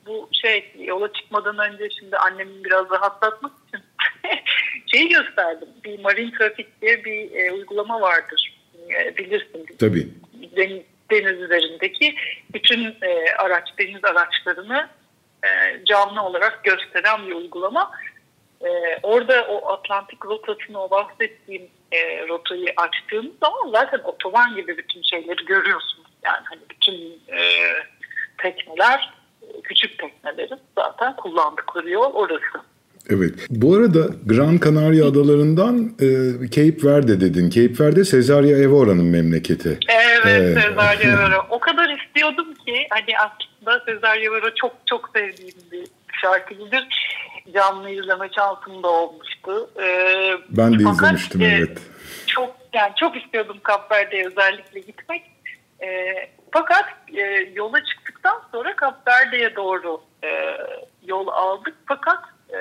bu 0.06 0.30
şey 0.32 0.74
yola 0.80 1.14
çıkmadan 1.14 1.58
önce 1.58 1.90
şimdi 2.00 2.18
annemin 2.18 2.64
biraz 2.64 2.92
rahatlatmak 2.92 3.52
için 3.68 3.84
şeyi 4.88 5.10
gösterdim. 5.10 5.68
Bir 5.84 6.00
marin 6.00 6.32
trafik 6.32 6.82
diye 6.82 7.06
bir 7.06 7.32
e, 7.32 7.52
uygulama 7.52 8.02
vardır. 8.02 8.60
E, 8.90 9.18
bilirsin. 9.18 9.66
Tabii. 9.80 10.08
Deniz, 10.56 10.82
deniz 11.12 11.42
üzerindeki 11.42 12.16
bütün 12.54 12.84
e, 12.84 13.36
araç, 13.38 13.70
deniz 13.80 14.06
araçlarını 14.06 14.90
e, 15.44 15.86
canlı 15.86 16.22
olarak 16.22 16.64
gösteren 16.64 17.28
bir 17.28 17.36
uygulama. 17.36 17.92
E, 18.62 18.70
orada 19.04 19.48
o 19.48 19.72
Atlantik 19.74 20.26
rotasını, 20.26 20.84
o 20.84 20.92
bahsettiğim 20.92 21.68
e, 21.92 22.28
rotayı 22.28 22.74
açtığınız 22.78 23.34
zaman 23.44 23.72
zaten 23.72 24.00
otoban 24.04 24.56
gibi 24.56 24.78
bütün 24.78 25.02
şeyleri 25.02 25.46
görüyorsunuz. 25.46 26.08
Yani 26.24 26.44
hani 26.44 26.62
bütün 26.70 26.94
e, 27.38 27.42
tekneler, 28.38 29.14
küçük 29.64 30.00
teknelerin 30.00 30.60
zaten 30.78 31.16
kullandıkları 31.16 31.90
yol 31.90 32.14
orası. 32.14 32.64
Evet. 33.10 33.34
Bu 33.50 33.76
arada 33.76 34.08
Gran 34.26 34.60
Canaria 34.66 35.08
adalarından 35.08 35.92
e, 36.00 36.08
Cape 36.50 36.88
Verde 36.88 37.22
dedin. 37.22 37.50
Cape 37.50 37.84
Verde 37.84 38.04
Cesaria 38.04 38.58
Evora'nın 38.58 39.06
memleketi. 39.06 39.80
Evet, 39.90 40.58
ee, 40.58 40.62
Cesaria 40.62 40.94
Evora. 41.26 41.48
O 41.50 41.60
kadar 41.60 41.90
istiyordum 41.90 42.54
ki 42.54 42.88
hani 42.90 43.18
aslında 43.20 43.53
Cesaria 43.88 44.24
Evora 44.24 44.56
çok 44.56 44.76
çok 44.86 45.10
sevdiğim 45.16 45.72
bir 45.72 45.88
şarkıcıdır. 46.22 46.88
Canlı 47.54 47.90
izleme 47.90 48.30
şansım 48.36 48.84
da 48.84 48.88
olmuştu. 48.88 49.70
Ee, 49.82 50.34
ben 50.50 50.80
de 50.80 50.84
izlemiştim 50.84 51.42
e, 51.42 51.46
evet. 51.46 51.82
Çok 52.28 52.56
yani 52.74 52.92
çok 52.96 53.18
istiyordum 53.18 53.58
Kapverde'ye 53.64 54.28
özellikle 54.28 54.80
gitmek. 54.80 55.24
E, 55.82 55.90
fakat 56.52 56.86
e, 57.14 57.22
yola 57.54 57.86
çıktıktan 57.86 58.44
sonra 58.52 58.76
Kapverde'ye 58.76 59.56
doğru 59.56 60.02
e, 60.24 60.58
yol 61.06 61.28
aldık. 61.28 61.76
Fakat 61.86 62.20
e, 62.50 62.60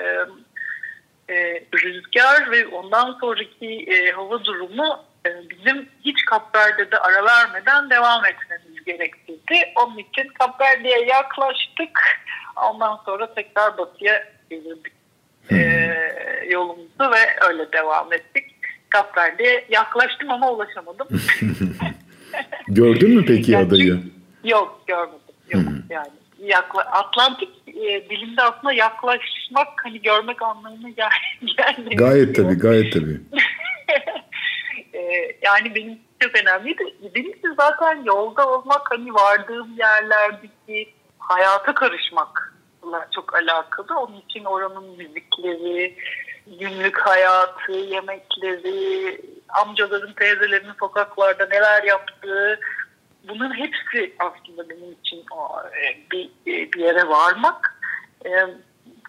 e, 1.33 1.63
rüzgar 1.73 2.51
ve 2.51 2.67
ondan 2.67 3.17
sonraki 3.21 3.67
e, 3.67 4.11
hava 4.11 4.43
durumu 4.43 5.03
bizim 5.25 5.89
hiç 6.05 6.25
Kapverde'de 6.25 6.97
ara 6.97 7.25
vermeden 7.25 7.89
devam 7.89 8.25
etmemiz 8.25 8.83
gerektirdi. 8.85 9.73
Onun 9.75 9.97
için 9.97 10.27
Kapverde'ye 10.39 11.05
yaklaştık. 11.05 11.99
Ondan 12.55 12.99
sonra 13.05 13.33
tekrar 13.33 13.77
batıya 13.77 14.23
gelirdik 14.49 14.93
e, 15.51 15.55
yolumuzu 16.49 16.99
ve 16.99 17.47
öyle 17.47 17.71
devam 17.71 18.13
ettik. 18.13 18.45
Kapverde'ye 18.89 19.65
yaklaştım 19.69 20.31
ama 20.31 20.51
ulaşamadım. 20.51 21.07
Gördün 22.67 23.15
mü 23.15 23.25
peki 23.25 23.51
yani, 23.51 23.67
adayı? 23.67 24.03
Yok 24.43 24.83
görmedim. 24.87 25.19
Yok 25.49 25.63
yani 25.89 26.09
yakla, 26.39 26.81
Atlantik 26.81 27.49
e, 27.67 28.09
dilimde 28.09 28.41
aslında 28.41 28.73
yaklaşmak 28.73 29.67
hani 29.83 30.01
görmek 30.01 30.41
anlamına 30.41 30.89
gel 30.89 31.09
gelmiyor. 31.57 31.91
Gayet 31.91 32.35
tabii 32.35 32.55
gayet 32.55 32.93
tabii. 32.93 33.21
yani 35.41 35.75
benim 35.75 35.99
çok 36.19 36.35
önemliydi. 36.41 36.83
Birincisi 37.15 37.47
zaten 37.57 38.03
yolda 38.03 38.49
olmak 38.49 38.91
hani 38.91 39.13
vardığım 39.13 39.77
yerlerdeki 39.77 40.93
hayata 41.19 41.73
karışmakla 41.73 43.07
çok 43.15 43.35
alakalı. 43.35 43.99
Onun 43.99 44.21
için 44.29 44.45
oranın 44.45 44.97
müzikleri, 44.97 45.95
günlük 46.59 46.99
hayatı, 46.99 47.71
yemekleri, 47.71 49.21
amcaların, 49.49 50.13
teyzelerinin 50.13 50.73
sokaklarda 50.79 51.45
neler 51.45 51.83
yaptığı, 51.83 52.59
bunun 53.27 53.57
hepsi 53.57 54.15
aslında 54.19 54.69
benim 54.69 54.91
için 55.01 55.25
e, 55.81 56.11
bir, 56.11 56.25
e, 56.25 56.73
bir 56.73 56.79
yere 56.79 57.07
varmak. 57.07 57.79
E, 58.25 58.29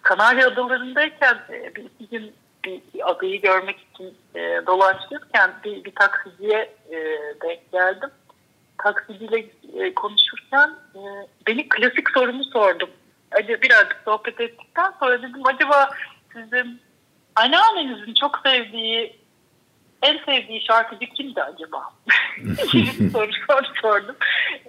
Kanarya 0.03 0.47
Adaları'ndayken 0.47 1.37
bir 1.49 2.09
gün 2.11 2.33
bir, 2.65 2.81
adayı 3.11 3.41
görmek 3.41 3.77
için 3.79 4.17
dolaşırken 4.67 5.51
bir, 5.63 5.83
bir 5.83 5.95
taksiciye 5.95 6.75
denk 7.43 7.71
geldim. 7.71 8.09
Taksiciyle 8.77 9.45
konuşurken 9.95 10.75
beni 11.47 11.69
klasik 11.69 12.09
sorumu 12.09 12.43
sordum. 12.43 12.89
Birazcık 13.47 14.01
sohbet 14.05 14.41
ettikten 14.41 14.93
sonra 14.99 15.21
dedim 15.21 15.41
acaba 15.45 15.89
sizin 16.33 16.81
anneannenizin 17.35 18.13
çok 18.13 18.39
sevdiği 18.45 19.25
en 20.01 20.17
sevdiği 20.25 20.61
şarkıcı 20.61 21.05
kimdi 21.05 21.43
acaba? 21.43 21.93
soru, 23.11 23.31
soru 23.47 23.65
sordum. 23.81 24.15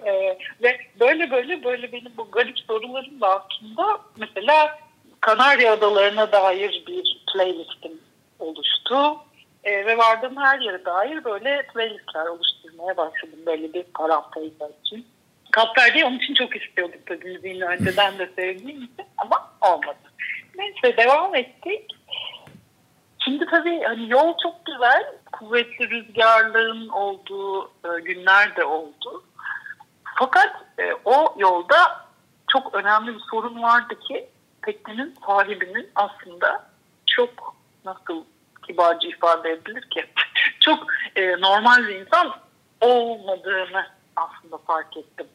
Ee, 0.05 0.37
ve 0.63 0.79
böyle 0.99 1.31
böyle 1.31 1.63
böyle 1.63 1.91
benim 1.91 2.11
bu 2.17 2.31
garip 2.31 2.59
sorularım 2.59 3.21
da 3.21 3.27
aslında 3.27 3.99
mesela 4.17 4.79
Kanarya 5.27 5.73
Adalarına 5.73 6.31
dair 6.31 6.83
bir 6.87 7.23
playlistim 7.33 7.91
oluştu. 8.39 9.17
Ee, 9.63 9.85
ve 9.85 9.97
vardığım 9.97 10.37
her 10.37 10.59
yere 10.59 10.85
dair 10.85 11.23
böyle 11.23 11.67
playlistler 11.73 12.25
oluşturmaya 12.25 12.97
başladım 12.97 13.39
böyle 13.45 13.73
bir 13.73 13.83
parantezler 13.83 14.69
için. 14.83 15.07
Kapverde'yi 15.51 16.05
onun 16.05 16.17
için 16.17 16.33
çok 16.33 16.55
istiyorduk 16.55 17.05
tabii 17.05 17.25
müziğini 17.25 17.65
önceden 17.65 18.17
de 18.19 18.29
sevdiğim 18.35 18.83
için 18.83 19.05
ama 19.17 19.51
olmadı. 19.61 19.97
Neyse 20.55 20.97
devam 20.97 21.35
ettik. 21.35 21.95
Şimdi 23.25 23.45
tabii 23.45 23.81
hani 23.81 24.09
yol 24.09 24.33
çok 24.43 24.65
güzel. 24.65 25.05
Kuvvetli 25.31 25.89
rüzgarların 25.89 26.87
olduğu 26.87 27.67
e, 27.67 28.01
günler 28.03 28.55
de 28.55 28.65
oldu. 28.65 29.23
Fakat 30.19 30.55
e, 30.79 30.93
o 31.05 31.35
yolda 31.37 32.05
çok 32.47 32.73
önemli 32.73 33.15
bir 33.15 33.21
sorun 33.31 33.63
vardı 33.63 33.99
ki 34.07 34.29
teknenin 34.67 35.15
sahibinin 35.27 35.89
aslında 35.95 36.69
çok 37.05 37.55
nasıl 37.85 38.23
kibarca 38.67 39.09
ifade 39.09 39.49
edilir 39.51 39.81
ki 39.81 40.05
çok 40.59 40.85
e, 41.15 41.31
normal 41.31 41.87
bir 41.87 41.95
insan 41.95 42.33
olmadığını 42.81 43.85
aslında 44.15 44.57
fark 44.57 44.97
ettim. 44.97 45.27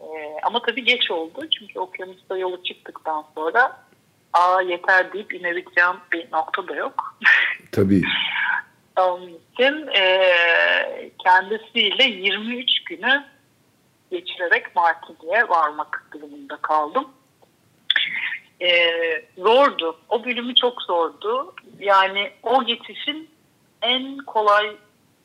E, 0.00 0.06
ama 0.42 0.62
tabii 0.62 0.84
geç 0.84 1.10
oldu 1.10 1.48
çünkü 1.58 1.78
okyanusta 1.78 2.36
yola 2.38 2.62
çıktıktan 2.62 3.24
sonra 3.34 3.76
aa 4.32 4.62
yeter 4.62 5.12
deyip 5.12 5.34
inebileceğim 5.34 5.96
bir 6.12 6.32
nokta 6.32 6.68
da 6.68 6.74
yok. 6.74 7.18
Tabii. 7.72 8.02
Onun 8.96 9.40
için 9.52 9.86
e, 9.86 10.30
kendisiyle 11.24 12.04
23 12.04 12.84
günü 12.84 13.24
geçirerek 14.10 14.76
Martini'ye 14.76 15.48
varmak 15.48 16.08
durumunda 16.12 16.56
kaldım. 16.56 17.08
E, 18.60 18.90
zordu. 19.38 19.98
O 20.08 20.24
bölümü 20.24 20.54
çok 20.54 20.82
zordu. 20.82 21.54
Yani 21.78 22.30
o 22.42 22.64
geçişin 22.64 23.30
en 23.82 24.18
kolay 24.18 24.76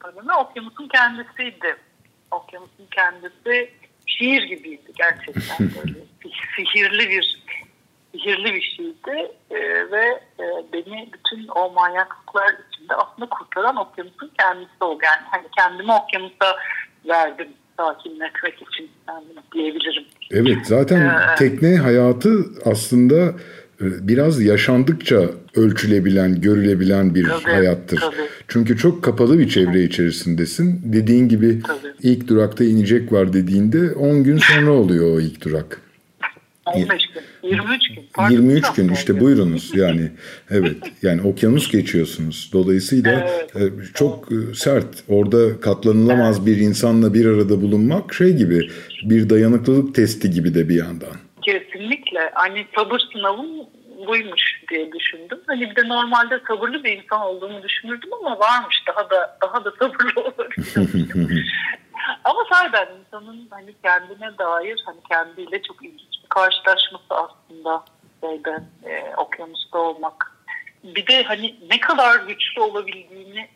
bölümü 0.04 0.34
okyanusun 0.34 0.88
kendisiydi. 0.88 1.76
Okyanusun 2.32 2.88
kendisi 2.92 3.74
şiir 4.06 4.44
gibiydi 4.44 4.92
gerçekten 4.96 5.58
böyle 5.60 6.00
sihirli 6.56 7.10
bir 7.10 7.44
sihirli 8.12 8.54
bir 8.54 8.62
şeydi 8.62 9.32
ee, 9.52 9.92
ve 9.92 10.06
e, 10.40 10.46
beni 10.74 11.10
bütün 11.14 11.48
o 11.48 11.70
manyaklıklar 11.70 12.56
içinde 12.70 12.96
aslında 12.96 13.30
kurtaran 13.30 13.76
okyanusun 13.76 14.32
kendisi 14.40 14.84
oldu. 14.84 15.00
Yani 15.04 15.22
hani 15.32 15.48
kendimi 15.58 15.94
okyanusa 15.94 16.58
verdim 17.06 17.54
sakinletmek 17.84 18.54
için 18.54 18.90
yani 19.08 19.26
diyebilirim. 19.54 20.04
Evet 20.32 20.58
zaten 20.64 21.02
ee, 21.02 21.36
tekne 21.38 21.78
hayatı 21.78 22.46
aslında 22.66 23.16
e, 23.82 24.08
biraz 24.08 24.42
yaşandıkça 24.42 25.30
ölçülebilen, 25.56 26.42
görülebilen 26.42 27.16
bir 27.16 27.30
tabii, 27.30 27.44
hayattır. 27.44 28.00
Tabii. 28.00 28.28
Çünkü 28.48 28.78
çok 28.78 29.04
kapalı 29.04 29.40
bir 29.40 29.50
çevre 29.50 29.84
içerisindesin. 29.84 30.82
Dediğin 30.84 31.30
gibi 31.30 31.62
tabii. 31.68 31.94
ilk 32.02 32.28
durakta 32.28 32.64
inecek 32.64 33.12
var 33.12 33.34
dediğinde 33.34 33.92
10 33.94 34.24
gün 34.24 34.38
sonra 34.38 34.72
oluyor 34.72 35.16
o 35.16 35.20
ilk 35.20 35.46
durak. 35.46 35.82
15 36.66 36.88
gün, 36.88 37.24
23 37.44 37.88
gün. 37.88 38.08
Pardon, 38.14 38.34
23 38.34 38.74
gün 38.74 38.90
işte 38.90 39.20
buyurunuz 39.20 39.76
yani. 39.76 40.12
Evet 40.52 40.78
yani 41.02 41.22
okyanus 41.22 41.72
geçiyorsunuz. 41.72 42.50
Dolayısıyla 42.54 43.12
evet, 43.12 43.56
e, 43.56 43.94
çok 43.94 44.28
evet. 44.32 44.58
sert. 44.58 45.04
Orada 45.10 45.62
katlanılamaz 45.62 46.38
evet. 46.38 46.48
bir 46.48 46.58
insanla 46.58 47.14
bir 47.14 47.26
arada 47.26 47.62
bulunmak 47.62 48.14
şey 48.14 48.34
gibi 48.34 48.70
bir 49.04 49.30
dayanıklılık 49.30 49.96
testi 49.96 50.30
gibi 50.30 50.54
de 50.54 50.70
bir 50.70 50.76
yandan. 50.76 51.16
Kesinlikle. 51.42 52.32
Hani 52.34 52.68
sabır 52.76 53.00
sınavım 53.14 53.48
buymuş 54.08 54.62
diye 54.70 54.92
düşündüm. 54.92 55.40
Hani 55.48 55.62
bir 55.62 55.76
de 55.76 55.90
normalde 55.90 56.42
sabırlı 56.48 56.84
bir 56.84 56.98
insan 56.98 57.22
olduğumu 57.22 57.64
düşünürdüm 57.64 58.10
ama 58.14 58.40
varmış 58.40 58.84
daha 58.88 59.10
da 59.10 59.38
daha 59.42 59.66
da 59.66 59.72
sabırlı 59.80 60.22
olabilirim. 60.22 61.44
ama 62.24 62.40
sahiden 62.52 62.88
insanın 63.00 63.48
hani 63.50 63.74
kendine 63.84 64.38
dair 64.38 64.84
hani 64.86 65.00
kendiyle 65.10 65.62
çok 65.62 65.86
ilginç 65.86 66.02
bir 66.02 66.03
karşılaşması 66.34 67.06
aslında 67.10 67.84
şeyde 68.22 68.64
e, 68.84 69.16
okyanusta 69.18 69.78
olmak. 69.78 70.32
Bir 70.84 71.08
de 71.08 71.24
hani 71.24 71.56
ne 71.72 71.80
kadar 71.80 72.28
güçlü 72.28 72.62
olabildiğini 72.62 73.48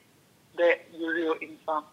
de 0.58 0.82
görüyor 1.00 1.38
insan. 1.42 1.84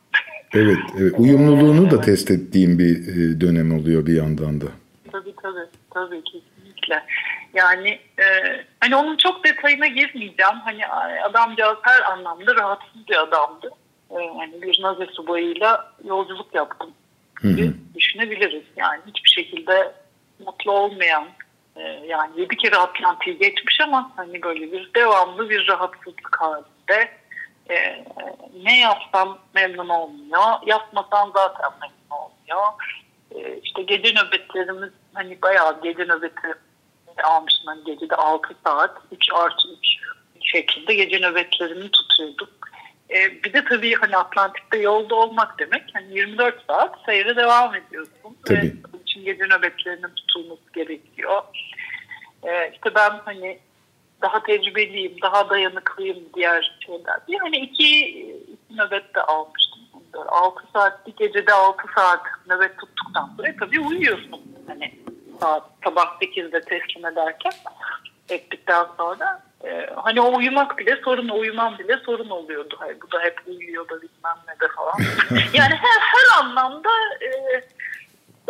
Evet, 0.55 0.79
evet. 0.99 1.15
uyumluluğunu 1.19 1.91
da 1.91 2.01
test 2.01 2.31
ettiğim 2.31 2.79
bir 2.79 3.09
e, 3.09 3.41
dönem 3.41 3.81
oluyor 3.81 4.07
bir 4.07 4.17
yandan 4.17 4.61
da. 4.61 4.67
Tabii 5.13 5.35
tabii, 5.43 5.69
tabii 5.91 6.23
kesinlikle. 6.25 7.03
Yani 7.55 7.89
e, 8.19 8.25
hani 8.81 8.97
onun 8.97 9.17
çok 9.17 9.45
detayına 9.45 9.87
girmeyeceğim. 9.87 10.61
Hani 10.65 10.87
adamcağız 11.25 11.79
her 11.83 12.13
anlamda 12.13 12.55
rahatsız 12.55 13.09
bir 13.09 13.23
adamdı. 13.23 13.71
E, 14.11 14.15
hani 14.39 14.63
bir 14.63 14.83
naze 14.83 15.07
subayıyla 15.07 15.93
yolculuk 16.05 16.55
yaptım 16.55 16.91
gibi 17.43 17.73
düşünebiliriz. 17.95 18.65
Yani 18.77 19.01
hiçbir 19.07 19.29
şekilde 19.29 19.93
mutlu 20.39 20.73
olmayan, 20.73 21.29
e, 21.77 21.83
yani 21.83 22.41
yedi 22.41 22.57
kere 22.57 22.77
Atlantik'i 22.77 23.39
geçmiş 23.39 23.81
ama 23.81 24.13
hani 24.17 24.43
böyle 24.43 24.73
bir 24.73 24.95
devamlı 24.95 25.51
bir 25.51 25.69
rahatsızlık 25.69 26.37
halinde. 26.41 27.11
E, 27.71 28.05
ne 28.63 28.81
yapsam 28.81 29.39
memnun 29.55 29.89
olmuyor, 29.89 30.67
yapmasam 30.67 31.33
zaten 31.35 31.71
memnun 31.81 32.11
olmuyor. 32.11 32.73
E, 33.31 33.61
işte 33.63 33.83
gece 33.83 34.15
nöbetlerimiz 34.15 34.91
hani 35.15 35.43
bayağı 35.43 35.83
gece 35.83 36.05
nöbeti 36.05 36.55
almıştım. 37.25 37.67
Hani 37.67 37.85
gecede 37.85 38.17
6 38.17 38.55
saat 38.65 38.99
3 39.13 39.33
artı 39.33 39.69
3 39.79 39.87
şeklinde 40.41 40.95
gece 40.95 41.19
nöbetlerini 41.19 41.91
tutuyorduk. 41.91 42.49
Ee, 43.11 43.43
bir 43.45 43.53
de 43.53 43.65
tabii 43.65 43.95
hani 43.95 44.17
Atlantik'te 44.17 44.79
yolda 44.79 45.15
olmak 45.15 45.59
demek 45.59 45.83
hani 45.93 46.15
24 46.15 46.67
saat 46.67 46.99
seyre 47.07 47.37
devam 47.37 47.75
ediyorsun. 47.75 48.37
Tabii. 48.47 48.77
Bunun 48.93 48.94
için 49.15 49.25
gece 49.25 49.45
nöbetlerinin 49.45 50.15
tutulması 50.17 50.73
gerekiyor. 50.75 51.43
Ee, 52.43 52.71
işte 52.75 52.95
ben 52.95 53.11
hani 53.25 53.59
daha 54.23 54.43
tecrübeliyim, 54.43 55.23
daha 55.23 55.51
dayanıklıyım 55.51 56.19
diğer 56.35 56.79
şeyler. 56.87 57.21
Bir 57.29 57.39
hani 57.39 57.57
iki, 57.57 58.09
iki 58.53 58.77
nöbet 58.77 59.15
de 59.15 59.23
almıştım. 59.23 59.81
6 60.29 60.63
saat, 60.73 61.07
bir 61.07 61.17
gecede 61.17 61.53
6 61.53 61.83
saat 61.95 62.21
nöbet 62.47 62.79
tuttuktan 62.79 63.31
sonra 63.37 63.55
tabii 63.61 63.81
uyuyorsun. 63.81 64.43
Hani 64.67 64.95
saat 65.41 65.63
sabah 65.85 66.21
8'de 66.21 66.61
teslim 66.61 67.07
ederken 67.07 67.53
ettikten 68.29 68.87
sonra 68.97 69.43
e, 69.65 69.91
hani 69.97 70.21
o 70.21 70.37
uyumak 70.37 70.79
bile 70.79 71.01
sorun, 71.05 71.29
uyumam 71.29 71.79
bile 71.79 71.97
sorun 72.07 72.31
oluyordu. 72.31 72.77
Hayır, 72.79 72.97
bu 73.03 73.13
da 73.13 73.21
hep 73.21 73.41
uyuyor 73.47 73.89
da 73.89 74.03
bilmem 74.03 74.37
ne 74.49 74.61
de 74.61 74.73
falan. 74.77 74.95
yani 75.53 75.75
her, 75.75 76.01
her 76.01 76.45
anlamda 76.45 76.91
e, 77.21 77.61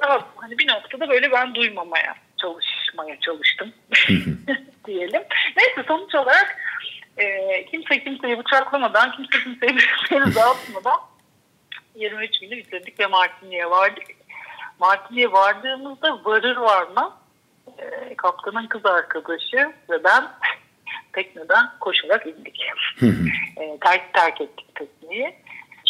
daha 0.02 0.28
hani 0.36 0.58
bir 0.58 0.68
noktada 0.68 1.08
böyle 1.08 1.32
ben 1.32 1.54
duymamaya 1.54 2.14
çalışmaya 2.40 3.20
çalıştım 3.20 3.72
diyelim. 4.86 5.22
Neyse 5.56 5.82
sonuç 5.88 6.14
olarak 6.14 6.58
e, 7.16 7.66
kimse 7.66 8.04
kimseyi 8.04 8.38
bıçaklamadan, 8.38 9.12
kimse 9.12 9.44
kimseyi 9.44 9.78
beni 10.10 10.34
dağıtmadan 10.34 11.00
23 11.94 12.40
günü 12.40 12.56
bitirdik 12.56 13.00
ve 13.00 13.06
Martini'ye 13.06 13.70
vardık. 13.70 14.04
Martini'ye 14.78 15.32
vardığımızda 15.32 16.24
varır 16.24 16.56
varmaz 16.56 17.12
e, 17.78 18.14
kaptanın 18.16 18.66
kız 18.66 18.86
arkadaşı 18.86 19.72
ve 19.90 20.04
ben 20.04 20.24
tekneden 21.12 21.66
koşarak 21.80 22.26
indik. 22.26 22.60
e, 23.56 23.78
terk, 23.80 24.14
terk 24.14 24.40
ettik 24.40 24.74
tekneyi. 24.74 25.34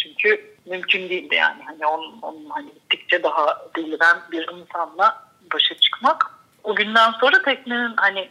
Çünkü 0.03 0.54
mümkün 0.65 1.09
değildi 1.09 1.35
yani. 1.35 1.63
Hani 1.65 1.85
onun, 1.87 2.21
onun 2.21 2.49
hani 2.49 2.69
gittikçe 2.73 3.23
daha 3.23 3.65
deliren 3.75 4.17
bir 4.31 4.47
insanla 4.47 5.23
başa 5.53 5.75
çıkmak. 5.79 6.31
O 6.63 6.75
günden 6.75 7.11
sonra 7.11 7.41
teknenin 7.41 7.93
hani 7.95 8.29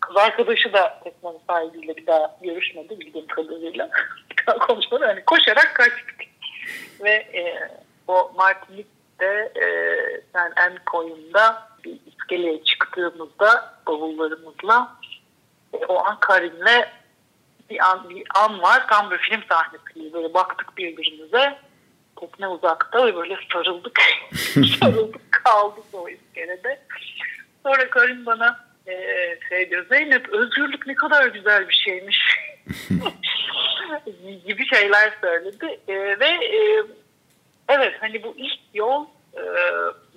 kız 0.00 0.16
arkadaşı 0.16 0.72
da 0.72 1.00
teknenin 1.04 1.40
sahibiyle 1.46 1.96
bir 1.96 2.06
daha 2.06 2.36
görüşmedi 2.42 3.00
bildiğim 3.00 3.26
kadarıyla. 3.26 3.90
bir 4.30 4.46
daha 4.46 4.58
konuşmadı. 4.58 5.04
Hani 5.04 5.24
koşarak 5.24 5.74
kaçtık. 5.74 6.14
Ve 7.00 7.10
e, 7.10 7.70
o 8.08 8.32
Martinik 8.36 8.86
de 9.20 9.52
e, 9.54 9.64
yani 10.34 10.52
en 10.56 10.84
koyunda 10.86 11.68
bir 11.84 11.98
iskeleye 12.06 12.64
çıktığımızda 12.64 13.74
bavullarımızla 13.86 14.96
e, 15.72 15.76
o 15.76 16.04
an 16.04 16.20
Karin'le 16.20 16.86
bir 17.70 17.90
an, 17.90 18.10
bir 18.10 18.24
an 18.34 18.62
var. 18.62 18.88
Tam 18.88 19.10
bir 19.10 19.18
film 19.18 19.42
sahnesi 19.48 19.94
gibi 19.94 20.12
böyle 20.12 20.34
baktık 20.34 20.76
birbirimize. 20.76 21.58
Tekne 22.20 22.48
uzakta? 22.48 23.06
Ve 23.06 23.16
böyle 23.16 23.38
sarıldık. 23.52 24.00
Sarıldık 24.80 25.32
kaldık 25.32 25.84
o 25.92 26.08
iskelede. 26.08 26.80
Sonra 27.62 27.90
Karin 27.90 28.26
bana 28.26 28.64
e, 28.86 28.94
şey 29.48 29.70
diyor 29.70 29.86
Zeynep 29.88 30.28
özgürlük 30.28 30.86
ne 30.86 30.94
kadar 30.94 31.26
güzel 31.26 31.68
bir 31.68 31.74
şeymiş. 31.74 32.18
Gibi 34.46 34.66
şeyler 34.66 35.12
söyledi. 35.20 35.80
E, 35.88 35.94
ve 35.94 36.26
e, 36.28 36.84
Evet 37.68 37.94
hani 38.00 38.22
bu 38.22 38.34
ilk 38.36 38.60
yol 38.74 39.06
e, 39.34 39.42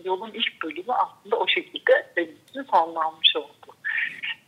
yolun 0.03 0.31
ilk 0.33 0.63
bölümü 0.63 0.93
aslında 0.93 1.35
o 1.35 1.47
şekilde 1.47 2.07
benim 2.17 2.65
sonlanmış 2.71 3.35
oldu. 3.35 3.75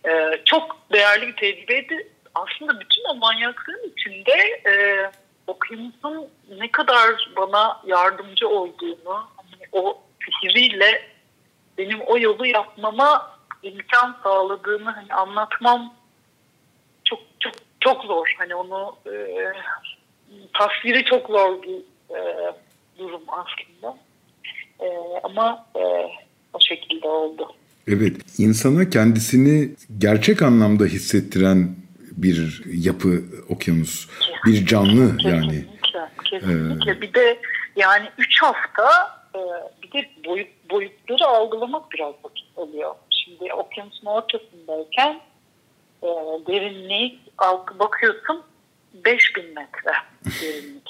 E, 0.09 0.41
çok 0.45 0.77
değerli 0.93 1.27
bir 1.27 1.35
tecrübeydi. 1.35 2.07
Aslında 2.39 2.79
bütün 2.79 3.03
o 3.11 3.15
manyaklığın 3.15 3.91
içinde 3.91 4.33
e, 4.69 4.73
okyanusun 5.47 6.27
ne 6.59 6.71
kadar 6.71 7.31
bana 7.37 7.81
yardımcı 7.85 8.47
olduğunu, 8.47 9.27
hani 9.35 9.63
o 9.71 10.01
fikriyle 10.19 11.01
benim 11.77 11.99
o 12.01 12.17
yolu 12.17 12.45
yapmama 12.45 13.39
imkan 13.63 14.17
sağladığını 14.23 14.89
hani 14.89 15.13
anlatmam 15.13 15.93
çok 17.05 17.19
çok 17.39 17.53
çok 17.79 18.03
zor. 18.03 18.35
Hani 18.37 18.55
onu 18.55 18.95
e, 19.05 19.13
tasviri 20.53 21.05
çok 21.05 21.27
zor 21.27 21.63
bir 21.63 21.77
e, 22.15 22.51
durum 22.99 23.21
aslında. 23.27 23.97
E, 24.79 24.87
ama 25.23 25.65
e, 25.75 25.81
o 26.53 26.59
şekilde 26.59 27.07
oldu. 27.07 27.53
Evet, 27.87 28.15
insana 28.37 28.89
kendisini 28.89 29.69
gerçek 29.97 30.41
anlamda 30.41 30.85
hissettiren 30.85 31.75
bir 32.23 32.61
yapı 32.65 33.23
okyanus. 33.49 34.07
Bir 34.45 34.65
canlı 34.65 35.17
kesinlikle, 35.17 35.29
yani. 35.29 35.65
Kesinlikle. 36.29 36.91
Ee, 36.91 37.01
bir 37.01 37.13
de 37.13 37.39
yani 37.75 38.09
3 38.17 38.41
hafta 38.41 39.19
e, 39.35 39.39
bir 39.83 39.91
de 39.91 40.09
boyut, 40.25 40.47
boyutları 40.71 41.25
algılamak 41.25 41.91
biraz 41.91 42.13
vakit 42.23 42.57
alıyor. 42.57 42.95
Şimdi 43.09 43.53
okyanusun 43.53 44.05
ortasındayken 44.05 45.21
e, 46.03 46.07
derinliği 46.47 47.19
bakıyorsun 47.79 48.43
5000 48.93 49.45
metre 49.45 49.93
derinlik. 50.25 50.89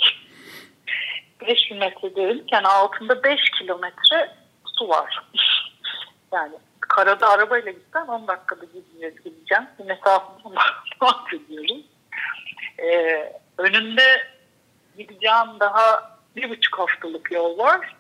5000 1.48 1.78
metre 1.78 2.16
derinlik 2.16 2.52
yani 2.54 2.68
altında 2.68 3.24
5 3.24 3.40
kilometre 3.60 4.36
su 4.66 4.90
var. 4.90 5.24
yani 6.34 6.54
karada 6.90 7.30
arabayla 7.30 7.72
gitsen 7.72 8.08
10 8.08 8.28
dakikada 8.28 8.66
gideceğim. 8.66 9.64
Bir 9.80 9.86
mesafeden 9.86 10.56
bahsediyoruz. 11.02 11.86
Ee, 12.80 13.34
önünde 13.58 14.28
gideceğim 14.98 15.60
daha 15.60 16.18
bir 16.36 16.50
buçuk 16.50 16.80
haftalık 16.80 17.32
yol 17.32 17.58
var. 17.58 17.96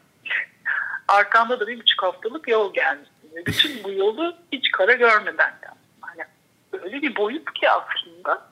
Arkamda 1.08 1.60
da 1.60 1.67
bir 1.67 1.80
buçuk 1.80 2.04
haftalık 2.04 2.47
yol 2.47 2.73
gelmiş. 2.73 3.10
Bütün 3.45 3.84
bu 3.84 3.91
yolu 3.91 4.36
hiç 4.52 4.71
kara 4.71 4.93
görmeden 4.93 5.54
yani. 5.63 6.28
Öyle 6.84 7.02
bir 7.02 7.15
boyut 7.15 7.54
ki 7.54 7.69
aslında. 7.69 8.49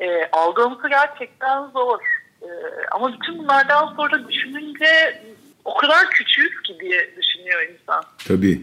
E, 0.00 0.30
algılaması 0.32 0.88
gerçekten 0.88 1.66
zor. 1.66 2.00
E, 2.42 2.48
ama 2.90 3.12
bütün 3.12 3.38
bunlardan 3.38 3.94
sonra 3.96 4.28
düşününce 4.28 5.22
o 5.64 5.74
kadar 5.74 6.10
küçüğüz 6.10 6.62
ki 6.62 6.80
diye 6.80 7.16
düşünüyor 7.16 7.62
insan. 7.62 8.04
Tabii. 8.28 8.62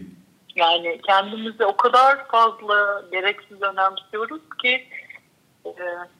Yani 0.56 1.00
kendimizi 1.06 1.64
o 1.64 1.76
kadar 1.76 2.28
fazla 2.28 3.04
gereksiz 3.12 3.62
önemsiyoruz 3.62 4.42
ki 4.62 4.88
e, 5.66 5.72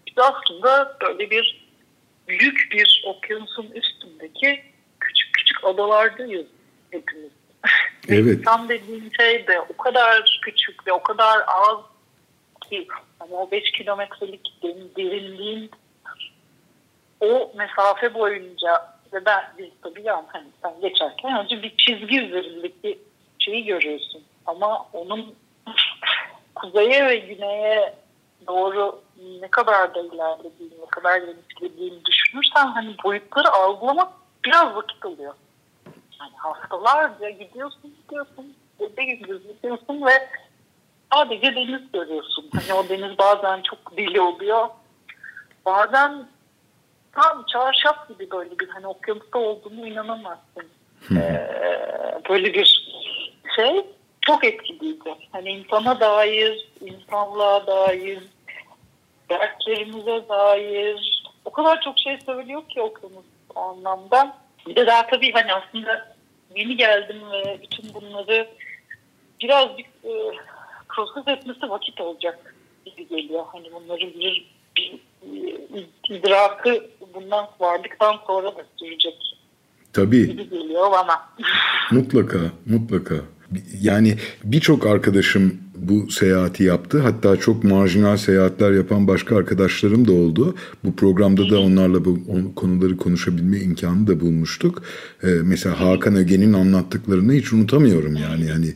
biz 0.06 0.18
aslında 0.18 0.96
böyle 1.02 1.30
bir 1.30 1.68
büyük 2.28 2.68
bir 2.72 3.04
okyanusun 3.06 3.70
üstündeki 3.74 4.62
küçük 5.00 5.34
küçük 5.34 5.64
adalardayız 5.64 6.46
hepimiz. 6.90 7.30
Evet. 8.08 8.38
İnsan 8.38 8.68
dediğin 8.68 9.12
şey 9.20 9.46
de 9.46 9.60
o 9.60 9.76
kadar 9.76 10.40
küçük 10.42 10.86
ve 10.86 10.92
o 10.92 11.02
kadar 11.02 11.38
az 11.46 11.78
ki 12.68 12.88
hani 13.18 13.34
o 13.34 13.50
5 13.50 13.72
kilometrelik 13.72 14.62
derinliğin 14.96 15.70
o 17.20 17.52
mesafe 17.56 18.14
boyunca 18.14 18.92
ve 19.12 19.24
ben 19.24 19.44
biz 19.58 19.68
tabii 19.82 20.02
yani 20.02 20.24
hani 20.28 20.46
sen 20.62 20.80
geçerken 20.80 21.38
önce 21.44 21.62
bir 21.62 21.76
çizgi 21.76 22.20
üzerindeki 22.20 22.98
şeyi 23.44 23.64
görüyorsun. 23.64 24.22
Ama 24.46 24.86
onun 24.92 25.34
kuzeye 26.54 27.06
ve 27.06 27.16
güneye 27.16 27.94
doğru 28.46 29.02
ne 29.40 29.48
kadar 29.48 29.94
da 29.94 30.00
ilerlediğini, 30.00 30.80
ne 30.80 30.86
kadar 30.86 31.18
genişlediğini 31.18 32.04
düşünürsen 32.04 32.66
hani 32.66 32.94
boyutları 33.04 33.50
algılamak 33.50 34.12
biraz 34.44 34.74
vakit 34.74 35.04
alıyor. 35.04 35.34
Yani 36.20 36.32
haftalarca 36.36 37.30
gidiyorsun 37.30 37.94
gidiyorsun, 38.02 38.54
gece 38.78 39.04
gündüz 39.04 39.42
gidiyorsun 39.46 40.06
ve 40.06 40.28
sadece 41.12 41.54
deniz 41.54 41.92
görüyorsun. 41.92 42.50
Hani 42.54 42.74
o 42.74 42.88
deniz 42.88 43.18
bazen 43.18 43.62
çok 43.62 43.96
deli 43.96 44.20
oluyor. 44.20 44.68
Bazen 45.66 46.26
tam 47.12 47.44
çarşaf 47.52 48.08
gibi 48.08 48.30
böyle 48.30 48.58
bir 48.58 48.68
hani 48.68 48.86
okyanusta 48.86 49.38
olduğunu 49.38 49.86
inanamazsın. 49.86 50.66
ee, 51.16 51.48
böyle 52.28 52.54
bir 52.54 52.91
şey 53.56 53.86
çok 54.20 54.44
etkileyici. 54.44 55.14
Hani 55.32 55.50
insana 55.50 56.00
dair, 56.00 56.68
insanlığa 56.80 57.66
dair, 57.66 58.18
dertlerimize 59.30 60.28
dair 60.28 61.22
o 61.44 61.50
kadar 61.52 61.80
çok 61.80 61.98
şey 61.98 62.18
söylüyor 62.26 62.62
ki 62.68 62.80
okyanus 62.80 63.24
o 63.54 63.60
anlamda. 63.60 64.36
Bir 64.66 64.76
de 64.76 64.86
daha 64.86 65.06
tabii 65.06 65.32
hani 65.32 65.54
aslında 65.54 66.14
yeni 66.56 66.76
geldim 66.76 67.16
ve 67.32 67.58
bütün 67.62 67.94
bunları 67.94 68.48
birazcık 69.40 69.86
e, 70.04 70.12
proses 70.88 71.28
etmesi 71.28 71.70
vakit 71.70 72.00
olacak 72.00 72.54
gibi 72.84 73.08
geliyor. 73.08 73.44
Hani 73.52 73.72
bunları 73.72 74.00
bir, 74.00 74.50
bir, 74.76 75.00
bir 75.72 75.88
idrakı 76.08 76.90
bundan 77.14 77.48
vardıktan 77.60 78.16
sonra 78.26 78.56
da 78.56 78.64
sürecek 78.76 79.36
Tabii. 79.92 80.26
gibi 80.26 80.50
geliyor 80.50 80.92
bana. 80.92 81.28
Mutlaka, 81.90 82.38
mutlaka. 82.66 83.14
Yani 83.80 84.16
birçok 84.44 84.86
arkadaşım 84.86 85.54
bu 85.76 86.10
seyahati 86.10 86.64
yaptı. 86.64 87.00
Hatta 87.00 87.36
çok 87.36 87.64
marjinal 87.64 88.16
seyahatler 88.16 88.72
yapan 88.72 89.06
başka 89.08 89.36
arkadaşlarım 89.36 90.08
da 90.08 90.12
oldu. 90.12 90.54
Bu 90.84 90.96
programda 90.96 91.50
da 91.50 91.60
onlarla 91.60 92.04
bu 92.04 92.18
konuları 92.54 92.96
konuşabilme 92.96 93.58
imkanı 93.58 94.06
da 94.06 94.20
bulmuştuk. 94.20 94.82
Ee, 95.22 95.26
mesela 95.44 95.80
Hakan 95.80 96.16
Öge'nin 96.16 96.52
anlattıklarını 96.52 97.32
hiç 97.32 97.52
unutamıyorum 97.52 98.16
yani. 98.16 98.46
Yani 98.46 98.66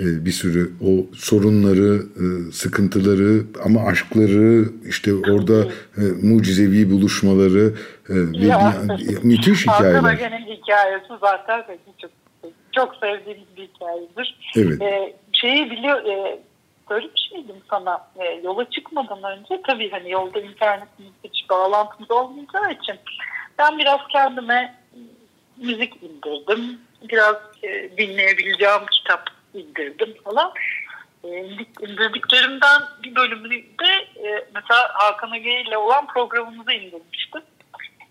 e, 0.00 0.24
bir 0.24 0.32
sürü 0.32 0.70
o 0.80 1.06
sorunları, 1.14 2.02
e, 2.16 2.52
sıkıntıları 2.52 3.42
ama 3.64 3.82
aşkları, 3.86 4.64
işte 4.88 5.14
orada 5.14 5.64
e, 5.96 6.02
mucizevi 6.22 6.90
buluşmaları 6.90 7.72
e, 8.08 8.14
ve 8.14 8.46
Ya. 8.46 8.82
müthiş 9.22 9.66
hikayeler. 9.66 9.94
Hakan 9.94 10.14
Öge'nin 10.14 10.56
hikayesi 10.56 11.12
zaten 11.20 11.62
çok 12.02 12.10
çok 12.72 12.96
sevdiğim 12.96 13.46
bir 13.56 13.62
hikayedir. 13.62 14.38
Evet. 14.56 14.82
Ee, 14.82 15.16
şeyi 15.32 15.70
biliyor, 15.70 16.04
e, 16.04 16.38
söylemiş 16.88 17.32
miydim 17.32 17.62
sana? 17.70 18.08
E, 18.18 18.24
yola 18.24 18.70
çıkmadan 18.70 19.22
önce 19.22 19.62
tabii 19.66 19.90
hani 19.90 20.10
yolda 20.10 20.40
internetimiz 20.40 21.12
hiç 21.24 21.50
bağlantımız 21.50 22.10
olmayacağı 22.10 22.72
için 22.72 22.96
ben 23.58 23.78
biraz 23.78 24.00
kendime 24.12 24.74
müzik 25.56 26.02
indirdim. 26.02 26.80
Biraz 27.08 27.36
e, 27.62 27.90
dinleyebileceğim 27.98 28.86
kitap 28.90 29.30
indirdim 29.54 30.14
falan. 30.24 30.52
E, 31.24 31.28
indirdiklerimden 31.80 32.82
bir 33.02 33.14
bölümünü 33.14 33.62
de 33.62 34.22
e, 34.28 34.44
mesela 34.54 34.90
Hakan 34.92 35.34
Ege 35.34 35.60
ile 35.60 35.78
olan 35.78 36.06
programımızı 36.06 36.72
indirmiştim. 36.72 37.42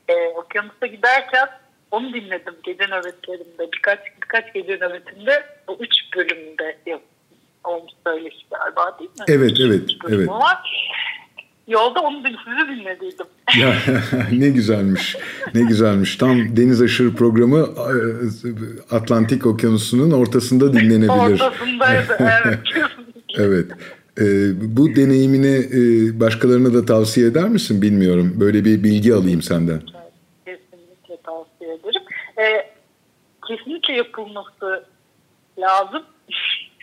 E, 0.08 0.28
okyanusta 0.28 0.88
giderken 0.88 1.50
onu 1.92 2.14
dinledim 2.14 2.54
gece 2.64 2.84
nöbetlerimde. 2.84 3.72
Birkaç 3.74 4.00
birkaç 4.22 4.54
gece 4.54 4.76
nöbetinde 4.76 5.44
o 5.68 5.78
üç 5.80 5.94
bölümde. 6.16 6.78
Olmuş 7.64 7.92
söyleşi 8.08 8.46
galiba 8.52 9.00
değil 9.00 9.10
mi? 9.10 9.26
Evet, 9.28 9.52
Üç 9.52 9.60
evet, 9.60 9.82
bölümü 10.04 10.22
evet. 10.22 10.30
Var. 10.30 10.58
Yolda 11.68 12.00
onu 12.00 12.24
sizi 12.24 12.80
dinlediydim. 12.80 13.26
Ya 13.60 13.76
ne 14.32 14.50
güzelmiş. 14.50 15.18
Ne 15.54 15.62
güzelmiş. 15.62 16.16
Tam 16.16 16.58
deniz 16.58 16.82
aşırı 16.82 17.16
programı 17.16 17.60
e, 17.60 17.96
Atlantik 18.96 19.46
Okyanusu'nun 19.46 20.12
ortasında 20.12 20.74
dinlenebilir. 20.74 21.42
Ortasındaydı 21.42 22.18
evet. 22.46 22.60
Evet. 23.38 23.66
E, 24.20 24.26
bu 24.78 24.96
deneyimini 24.96 25.56
e, 25.58 26.20
başkalarına 26.20 26.74
da 26.74 26.86
tavsiye 26.86 27.28
eder 27.28 27.50
misin 27.50 27.82
bilmiyorum. 27.82 28.34
Böyle 28.40 28.66
bir 28.66 28.84
bilgi 28.84 29.14
alayım 29.14 29.42
senden. 29.42 29.80
Kesinlikle 30.46 31.18
tavsiye 31.24 31.74
ederim. 31.74 32.02
Ee, 32.40 32.70
kesinlikle 33.50 33.94
yapılması 33.94 34.86
lazım. 35.58 36.06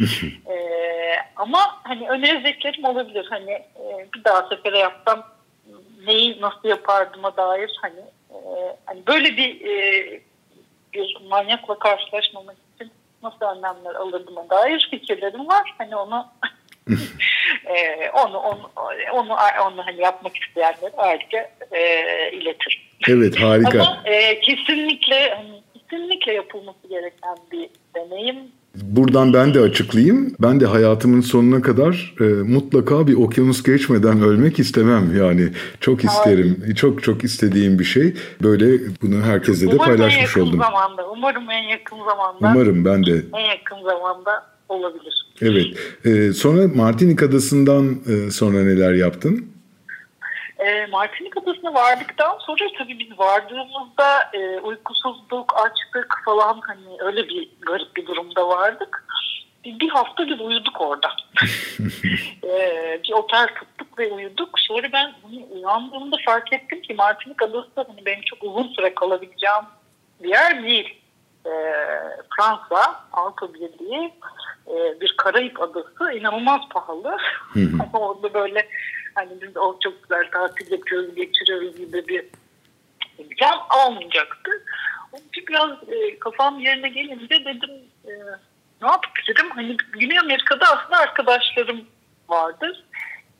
ee, 0.50 1.16
ama 1.36 1.80
hani 1.82 2.08
önereceklerim 2.08 2.84
olabilir. 2.84 3.26
Hani 3.30 3.50
e, 3.50 4.06
bir 4.14 4.24
daha 4.24 4.48
sefere 4.48 4.78
yapsam 4.78 5.26
neyi 6.06 6.40
nasıl 6.40 6.68
yapardım'a 6.68 7.36
dair 7.36 7.70
hani 7.82 8.00
e, 8.30 8.76
hani 8.86 9.06
böyle 9.06 9.36
bir 9.36 9.60
e, 9.60 10.20
bir 10.94 11.16
manyakla 11.28 11.78
karşılaşmamak 11.78 12.56
için 12.74 12.92
nasıl 13.22 13.46
önlemler 13.46 13.94
alırdım'a 13.94 14.50
dair 14.50 14.88
fikirlerim 14.90 15.48
var. 15.48 15.74
Hani 15.78 15.96
onu 15.96 16.26
e, 17.66 18.10
onu 18.10 18.38
onu 18.38 18.70
onu 19.12 19.32
onu 19.66 19.86
hani 19.86 20.00
yapmak 20.00 20.36
isteyenlere 20.36 20.92
ayrıca 20.96 21.50
e, 21.72 21.80
iletirim. 22.32 22.80
Evet 23.08 23.40
harika. 23.40 23.82
Ama 23.82 24.02
e, 24.04 24.40
kesinlikle 24.40 25.34
hani, 25.34 25.55
kesinlikle 25.90 26.32
yapılması 26.32 26.88
gereken 26.90 27.36
bir 27.52 27.68
deneyim. 27.96 28.36
Buradan 28.82 29.32
ben 29.32 29.54
de 29.54 29.60
açıklayayım. 29.60 30.34
Ben 30.40 30.60
de 30.60 30.66
hayatımın 30.66 31.20
sonuna 31.20 31.62
kadar 31.62 32.14
e, 32.20 32.24
mutlaka 32.24 33.06
bir 33.06 33.14
okyanus 33.14 33.62
geçmeden 33.62 34.22
ölmek 34.22 34.58
istemem. 34.58 35.16
Yani 35.18 35.48
çok 35.80 36.04
isterim. 36.04 36.74
Çok 36.76 37.02
çok 37.02 37.24
istediğim 37.24 37.78
bir 37.78 37.84
şey. 37.84 38.14
Böyle 38.42 38.78
bunu 39.02 39.22
herkesle 39.22 39.66
de 39.66 39.74
Umarım 39.74 39.92
en 39.92 39.96
paylaşmış 39.96 40.22
yakın 40.36 40.40
oldum. 40.40 40.60
zamanda, 40.60 41.10
umarım 41.10 41.50
en 41.50 41.62
yakın 41.68 41.96
zamanda, 41.98 42.38
Umarım 42.40 42.84
ben 42.84 43.06
de. 43.06 43.22
en 43.34 43.40
yakın 43.46 43.76
zamanda 43.84 44.46
olabilir. 44.68 45.26
Evet. 45.42 45.66
E, 46.04 46.32
sonra 46.32 46.68
Martinik 46.74 47.22
Adası'ndan 47.22 47.96
e, 48.08 48.30
sonra 48.30 48.62
neler 48.64 48.94
yaptın? 48.94 49.46
E, 50.58 50.86
Martinik 50.86 51.36
Adası'na 51.36 51.74
vardıktan 51.74 52.38
sonra 52.38 52.64
tabii 52.78 52.98
biz 52.98 53.18
vardığımızda 53.18 54.30
e, 54.32 54.60
uykusuzluk, 54.60 55.54
açlık 55.56 56.22
falan 56.24 56.60
hani 56.66 56.96
öyle 56.98 57.28
bir 57.28 57.48
garip 57.66 57.96
bir 57.96 58.06
durumda 58.06 58.48
vardık. 58.48 59.04
Bir, 59.64 59.80
bir 59.80 59.88
hafta 59.88 60.24
gibi 60.24 60.42
uyuduk 60.42 60.80
orada. 60.80 61.08
e, 62.44 63.00
bir 63.04 63.12
otel 63.12 63.46
tuttuk 63.46 63.98
ve 63.98 64.12
uyuduk. 64.12 64.60
Sonra 64.60 64.92
ben 64.92 65.14
hani, 65.22 65.46
uyandığımda 65.50 66.16
fark 66.26 66.52
ettim 66.52 66.82
ki 66.82 66.94
Martinik 66.94 67.42
Adası 67.42 67.70
hani 67.76 68.06
benim 68.06 68.22
çok 68.22 68.42
uzun 68.42 68.68
süre 68.68 68.94
kalabileceğim 68.94 69.64
bir 70.22 70.28
yer 70.28 70.62
değil. 70.62 71.00
E, 71.46 71.50
Fransa, 72.36 73.04
Avrupa 73.12 73.54
Birliği 73.54 74.12
e, 74.66 75.00
bir 75.00 75.14
Karayip 75.16 75.62
adası 75.62 76.12
inanılmaz 76.12 76.60
pahalı. 76.70 77.16
Ama 77.56 77.98
orada 78.08 78.34
böyle 78.34 78.68
hani 79.16 79.42
biz 79.42 79.56
o 79.56 79.78
çok 79.80 80.02
güzel 80.02 80.30
tatil 80.30 80.72
yapıyoruz, 80.72 81.14
geçiriyoruz 81.14 81.76
gibi 81.76 82.08
bir 82.08 82.26
imkan 83.18 83.58
almayacaktı. 83.70 84.50
Onun 85.12 85.22
için 85.28 85.46
biraz 85.48 85.70
e, 85.88 86.18
kafam 86.18 86.60
yerine 86.60 86.88
gelince 86.88 87.44
dedim 87.44 87.70
e, 88.04 88.12
ne 88.82 88.88
yapabilirim? 88.88 89.50
Hani 89.54 89.76
Güney 89.92 90.18
Amerika'da 90.18 90.64
aslında 90.66 90.96
arkadaşlarım 90.96 91.84
vardır. 92.28 92.84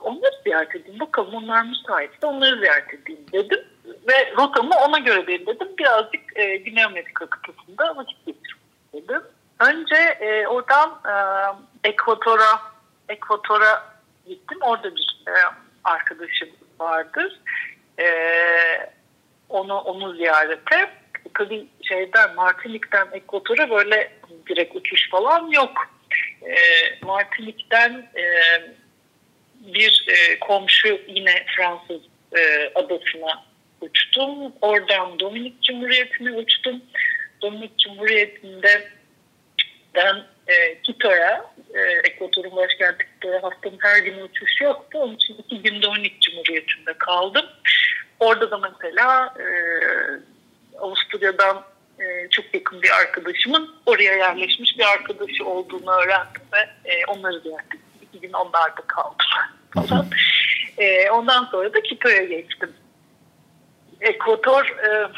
Onları 0.01 0.43
ziyaret 0.45 0.77
edeyim. 0.77 1.01
Bakalım 1.01 1.35
onlar 1.35 1.62
müsaitse 1.62 2.27
onları 2.27 2.61
ziyaret 2.61 2.95
edeyim 2.95 3.21
dedim. 3.33 3.61
Ve 4.09 4.33
rotamı 4.37 4.75
ona 4.89 4.99
göre 4.99 5.27
belirledim. 5.27 5.69
Birazcık 5.79 6.37
e, 6.39 6.57
Güney 6.57 6.85
Amerika 6.85 7.27
kıtasında 7.27 7.97
vakit 7.97 8.27
geçirmek 8.27 8.62
istedim. 8.95 9.23
Önce 9.61 9.97
e, 9.97 10.47
oradan 10.47 11.01
e, 11.05 11.15
Ekvator'a 11.89 12.61
Ekvator'a 13.09 13.97
gittim. 14.27 14.59
Orada 14.61 14.97
bir 14.97 15.25
e, 15.29 15.33
arkadaşım 15.87 16.49
vardır. 16.81 17.40
E, 17.99 18.07
onu 19.49 19.75
onu 19.75 20.14
ziyarete. 20.14 20.90
Tabii 21.35 21.66
şeyden 21.83 22.35
Martinik'ten 22.35 23.09
Ekvator'a 23.12 23.70
böyle 23.70 24.12
direkt 24.49 24.77
uçuş 24.77 25.11
falan 25.11 25.51
yok. 25.51 25.90
E, 26.42 26.55
Martinik'ten 27.03 28.09
e, 28.16 28.25
bir 29.61 30.07
e, 30.09 30.38
komşu 30.38 31.01
yine 31.09 31.46
Fransız 31.57 32.01
e, 32.37 32.72
adasına 32.75 33.44
uçtum. 33.81 34.53
Oradan 34.61 35.18
Dominik 35.18 35.62
Cumhuriyeti'ne 35.62 36.33
uçtum. 36.33 36.83
Dominik 37.42 37.79
Cumhuriyeti'nde 37.79 38.88
ben 39.94 40.25
e, 40.49 40.83
Quito'ya, 40.83 41.45
e, 41.75 41.81
Ekvator'un 41.81 42.57
başkenti 42.57 43.07
Quito'ya 43.07 43.43
haftanın 43.43 43.79
her 43.81 43.99
gün 43.99 44.21
uçuş 44.21 44.61
yoktu. 44.61 44.99
Onun 44.99 45.15
için 45.15 45.35
iki 45.35 45.63
gün 45.63 45.83
Dominik 45.83 46.23
Cumhuriyeti'nde 46.23 46.93
kaldım. 46.99 47.47
Orada 48.21 48.51
da 48.51 48.59
mesela 48.59 49.35
e, 49.39 49.47
Avusturya'dan 50.79 51.65
e, 51.99 52.29
çok 52.31 52.55
yakın 52.55 52.83
bir 52.83 52.91
arkadaşımın 52.91 53.75
oraya 53.87 54.17
yerleşmiş 54.17 54.79
bir 54.79 54.85
arkadaşı 54.85 55.45
olduğunu 55.45 55.91
öğrendim 55.91 56.43
ve 56.53 56.91
e, 56.91 57.07
onları 57.07 57.41
ziyaret 57.41 57.67
ettim. 57.67 57.81
İki 58.03 58.21
gün 58.21 58.33
onlarda 58.33 58.83
kaldım 58.87 59.17
falan. 59.75 60.07
E, 60.79 61.11
ondan 61.11 61.45
sonra 61.45 61.75
da 61.75 61.81
Quito'ya 61.83 62.25
geçtim. 62.25 62.73
Ekvator 64.01 64.65
e, 64.65 65.09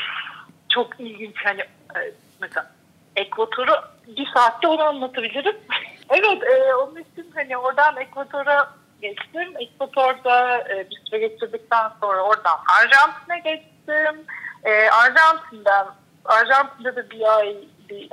çok 0.68 1.00
ilginç. 1.00 1.36
Hani 1.44 1.60
e, 1.60 2.12
mesela 2.40 2.72
Ekvator'u 3.18 3.74
bir 4.16 4.28
saatte 4.34 4.68
onu 4.68 4.82
anlatabilirim. 4.82 5.56
evet 6.10 6.42
e, 6.42 6.74
onun 6.74 6.96
için 6.96 7.30
hani 7.34 7.56
oradan 7.56 7.96
Ekvator'a 7.96 8.74
geçtim. 9.02 9.54
Ekvator'da 9.58 10.58
e, 10.58 10.90
bir 10.90 11.02
süre 11.10 11.18
geçirdikten 11.18 11.90
sonra 12.00 12.22
oradan 12.22 12.58
Arjantin'e 12.80 13.38
geçtim. 13.38 14.26
E, 14.64 14.90
Arjantin'den 14.90 15.86
Arjantin'de 16.24 16.96
de 16.96 17.10
bir 17.10 17.36
ay 17.38 17.56
bir, 17.90 18.10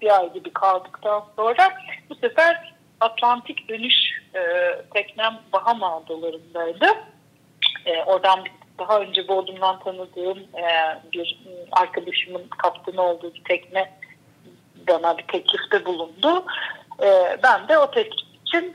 bir 0.00 0.18
ay 0.18 0.32
gibi 0.32 0.52
kaldıktan 0.52 1.24
sonra 1.36 1.70
bu 2.10 2.14
sefer 2.14 2.74
Atlantik 3.00 3.68
dönüş 3.68 3.94
e, 4.34 4.40
teknem 4.94 5.38
Bahama 5.52 5.96
adalarındaydı. 5.96 6.86
E, 7.86 8.02
oradan 8.02 8.44
daha 8.78 9.00
önce 9.00 9.28
Bodrum'dan 9.28 9.78
tanıdığım 9.78 10.38
e, 10.38 10.64
bir 11.12 11.38
arkadaşımın 11.72 12.48
kaptanı 12.48 13.02
olduğu 13.02 13.34
bir 13.34 13.44
tekne 13.44 13.92
bana 14.88 15.18
bir 15.18 15.26
teklifte 15.26 15.84
bulundu. 15.84 16.44
E, 17.02 17.38
ben 17.42 17.68
de 17.68 17.78
o 17.78 17.90
teklif 17.90 18.28
için 18.46 18.72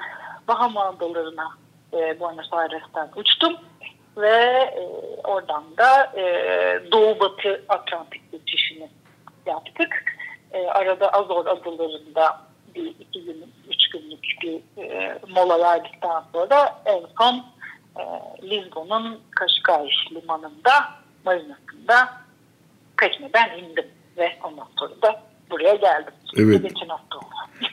Bahama 0.48 0.86
adalarına 0.86 1.48
e, 1.94 2.20
Buenos 2.20 2.54
Aires'ten 2.54 3.10
uçtum 3.16 3.58
ve 4.18 4.36
e, 4.78 4.82
oradan 5.24 5.64
da 5.78 6.12
e, 6.16 6.24
Doğu 6.92 7.20
Batı 7.20 7.66
Atlantik 7.70 8.32
geçişini 8.32 8.90
yaptık. 9.46 10.04
E, 10.52 10.68
arada 10.68 11.10
Azor 11.10 11.46
adalarında 11.46 12.42
bir 12.76 12.86
iki 12.86 13.26
gün, 13.26 13.54
üç 13.70 13.90
günlük 13.90 14.26
bir 14.42 14.84
e, 14.84 15.20
mola 15.28 15.60
verdikten 15.60 16.24
sonra 16.34 16.82
en 16.86 17.02
son 17.18 17.46
e, 18.00 18.04
Lisbon'un 18.44 19.22
Kaşkay 19.32 19.90
limanında, 20.12 20.90
marinasında 21.26 22.10
tekneden 23.02 23.58
indim 23.58 23.88
ve 24.18 24.38
ondan 24.44 24.68
sonra 24.80 25.02
da 25.02 25.22
buraya 25.52 25.76
geldim. 25.76 26.14
Evet. 26.38 26.64
Geçen 26.64 26.88
hafta 26.88 27.18
oldu. 27.18 27.26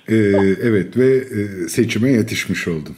Ee, 0.08 0.14
evet 0.62 0.96
ve 0.96 1.16
e, 1.16 1.68
seçime 1.68 2.12
yetişmiş 2.12 2.68
oldun. 2.68 2.96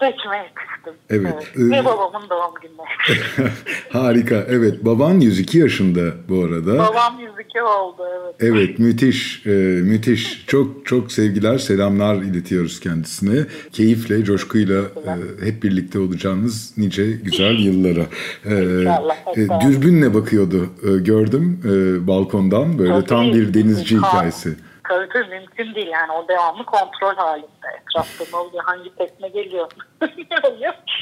Seçime 0.00 0.36
yetiştim. 0.36 0.92
Evet. 1.10 1.34
evet. 1.34 1.52
Ee, 1.56 1.70
Ve 1.70 1.84
babamın 1.84 2.30
doğum 2.30 2.54
günü. 2.62 3.48
Harika. 3.92 4.46
Evet. 4.48 4.84
Baban 4.84 5.20
102 5.20 5.58
yaşında 5.58 6.00
bu 6.28 6.44
arada. 6.44 6.78
Babam 6.78 7.20
102 7.20 7.62
oldu 7.62 8.02
evet. 8.20 8.34
Evet 8.40 8.78
müthiş, 8.78 9.46
e, 9.46 9.50
müthiş. 9.82 10.44
Çok 10.46 10.86
çok 10.86 11.12
sevgiler, 11.12 11.58
selamlar 11.58 12.16
iletiyoruz 12.16 12.80
kendisine. 12.80 13.46
Keyifle, 13.72 14.24
coşkuyla 14.24 14.82
e, 14.82 15.46
hep 15.46 15.62
birlikte 15.62 15.98
olacağınız 15.98 16.78
nice 16.78 17.06
güzel 17.12 17.58
yıllara. 17.58 18.06
E, 18.44 18.80
İnşallah, 18.80 19.16
e, 19.36 19.68
dürbünle 19.68 20.14
bakıyordu, 20.14 20.66
e, 20.82 20.98
gördüm 20.98 21.60
e, 21.64 22.06
balkondan. 22.06 22.78
Böyle 22.78 22.92
Tabii, 22.92 23.06
tam 23.06 23.32
bir 23.32 23.54
denizci 23.54 23.96
hikayesi. 23.96 24.56
Tabii 24.88 25.28
mümkün 25.30 25.74
değil 25.74 25.86
yani 25.86 26.12
o 26.12 26.28
devamlı 26.28 26.64
kontrol 26.64 27.16
halinde. 27.16 27.46
Etrafta 27.82 28.24
ne 28.32 28.36
oluyor, 28.36 28.64
hangi 28.64 28.96
tekne 28.96 29.28
geliyor? 29.28 29.70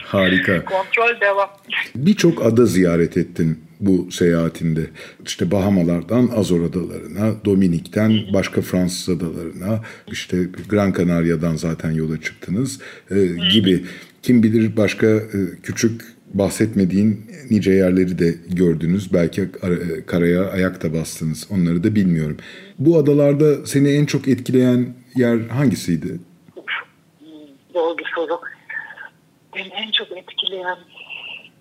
Harika. 0.04 0.64
Kontrol 0.64 1.20
devam. 1.20 1.50
Birçok 1.94 2.46
ada 2.46 2.66
ziyaret 2.66 3.16
ettin 3.16 3.64
bu 3.80 4.10
seyahatinde. 4.10 4.80
İşte 5.26 5.50
Bahamalardan 5.50 6.30
Azor 6.36 6.64
Adalarına, 6.64 7.44
Dominik'ten 7.44 8.12
başka 8.34 8.60
Fransız 8.60 9.16
adalarına, 9.16 9.80
işte 10.06 10.36
Gran 10.68 10.92
Canaria'dan 10.92 11.56
zaten 11.56 11.90
yola 11.90 12.20
çıktınız 12.20 12.80
e, 13.10 13.16
gibi. 13.52 13.84
Kim 14.22 14.42
bilir 14.42 14.76
başka 14.76 15.06
e, 15.06 15.38
küçük 15.62 16.13
bahsetmediğin 16.34 17.30
nice 17.50 17.70
yerleri 17.72 18.18
de 18.18 18.34
gördünüz. 18.48 19.12
Belki 19.12 19.50
ara- 19.62 20.06
karaya 20.06 20.50
ayak 20.50 20.82
da 20.82 20.94
bastınız. 20.94 21.48
Onları 21.50 21.84
da 21.84 21.94
bilmiyorum. 21.94 22.36
Bu 22.78 22.98
adalarda 22.98 23.66
seni 23.66 23.90
en 23.92 24.06
çok 24.06 24.28
etkileyen 24.28 24.94
yer 25.16 25.38
hangisiydi? 25.48 26.20
Zor 27.72 27.98
bir 27.98 28.12
soru. 28.14 28.40
Beni 29.56 29.68
en 29.68 29.90
çok 29.90 30.12
etkileyen 30.12 30.78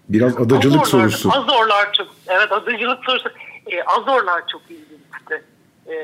Biraz 0.09 0.37
adacılık 0.37 0.81
Azorlar- 0.81 0.85
sorusu. 1.09 1.31
Azorlar 1.31 1.93
çok, 1.93 2.07
evet 2.27 2.51
adacılık 2.51 2.99
sorusu. 3.05 3.29
E, 3.71 3.83
Azorlar 3.83 4.43
çok 4.51 4.61
ilginçti. 4.69 5.43
E, 5.87 5.95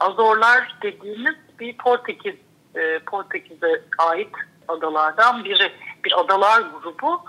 Azorlar 0.00 0.76
dediğimiz 0.82 1.34
bir 1.60 1.76
Portekiz, 1.76 2.34
e, 2.76 2.98
Portekiz'e 3.10 3.82
ait 3.98 4.28
adalardan 4.68 5.44
biri. 5.44 5.70
Bir 6.04 6.20
adalar 6.20 6.62
grubu 6.82 7.20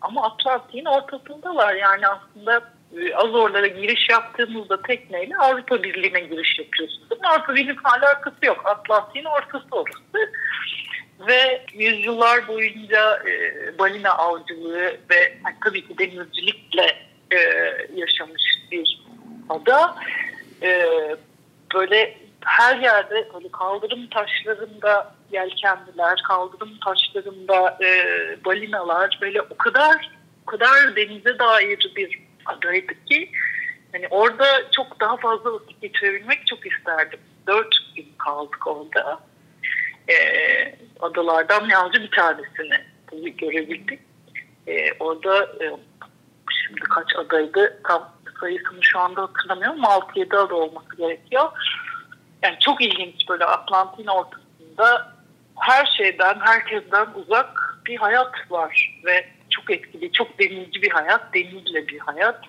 ama 0.00 0.22
Atlantik'in 0.26 0.84
ortasındalar. 0.84 1.74
Yani 1.74 2.08
aslında 2.08 2.62
e, 2.96 3.14
Azorlara 3.14 3.66
giriş 3.66 4.08
yaptığımızda 4.10 4.82
tekneyle 4.82 5.36
Avrupa 5.36 5.82
Birliği'ne 5.82 6.20
giriş 6.20 6.58
yapıyorsunuz. 6.58 7.08
Avrupa 7.24 7.54
Birliği'nin 7.54 7.78
alakası 7.84 8.46
yok. 8.46 8.62
Atlantik'in 8.64 9.24
ortası 9.24 9.66
orası 9.70 10.32
ve 11.28 11.66
yüzyıllar 11.74 12.48
boyunca 12.48 13.22
e, 13.26 13.78
balina 13.78 14.10
avcılığı 14.10 14.96
ve 15.10 15.38
tabii 15.64 15.88
ki 15.88 15.98
denizcilikle 15.98 16.86
e, 17.30 17.38
yaşamış 17.94 18.42
bir 18.72 19.00
ada. 19.48 19.94
E, 20.62 20.86
böyle 21.74 22.16
her 22.44 22.76
yerde 22.76 23.28
böyle 23.34 23.48
kaldırım 23.52 24.06
taşlarında 24.06 25.14
yelkenliler, 25.32 26.22
kaldırım 26.22 26.78
taşlarında 26.84 27.78
e, 27.84 27.90
balinalar 28.44 29.18
böyle 29.22 29.42
o 29.42 29.56
kadar 29.56 30.10
o 30.42 30.50
kadar 30.50 30.96
denize 30.96 31.38
dair 31.38 31.92
bir 31.96 32.20
adaydı 32.46 33.04
ki 33.04 33.30
hani 33.92 34.08
orada 34.10 34.46
çok 34.72 35.00
daha 35.00 35.16
fazla 35.16 35.52
vakit 35.52 35.80
geçirebilmek 35.82 36.46
çok 36.46 36.66
isterdim. 36.66 37.20
Dört 37.46 37.74
gün 37.96 38.08
kaldık 38.18 38.66
orada 38.66 39.20
e, 40.08 40.14
adalardan 41.00 41.68
yalnızca 41.68 42.02
bir 42.02 42.10
tanesini 42.10 43.36
görebildik. 43.36 44.00
E, 44.66 44.92
orada 45.00 45.44
e, 45.44 45.64
şimdi 46.50 46.80
kaç 46.80 47.16
adaydı 47.16 47.80
tam 47.84 48.12
sayısını 48.40 48.78
şu 48.82 48.98
anda 48.98 49.22
hatırlamıyorum 49.22 49.84
ama 49.84 49.94
6-7 49.94 50.36
ada 50.36 50.54
olması 50.54 50.96
gerekiyor. 50.96 51.48
Yani 52.42 52.56
çok 52.60 52.82
ilginç 52.82 53.28
böyle 53.28 53.44
Atlantik'in 53.44 54.06
ortasında 54.06 55.17
her 55.60 55.86
şeyden, 55.96 56.36
herkesten 56.40 57.06
uzak 57.14 57.78
bir 57.86 57.96
hayat 57.96 58.50
var 58.50 59.00
ve 59.04 59.26
çok 59.50 59.70
etkili, 59.70 60.12
çok 60.12 60.38
denizci 60.38 60.82
bir 60.82 60.90
hayat, 60.90 61.34
denizle 61.34 61.88
bir 61.88 61.98
hayat. 61.98 62.40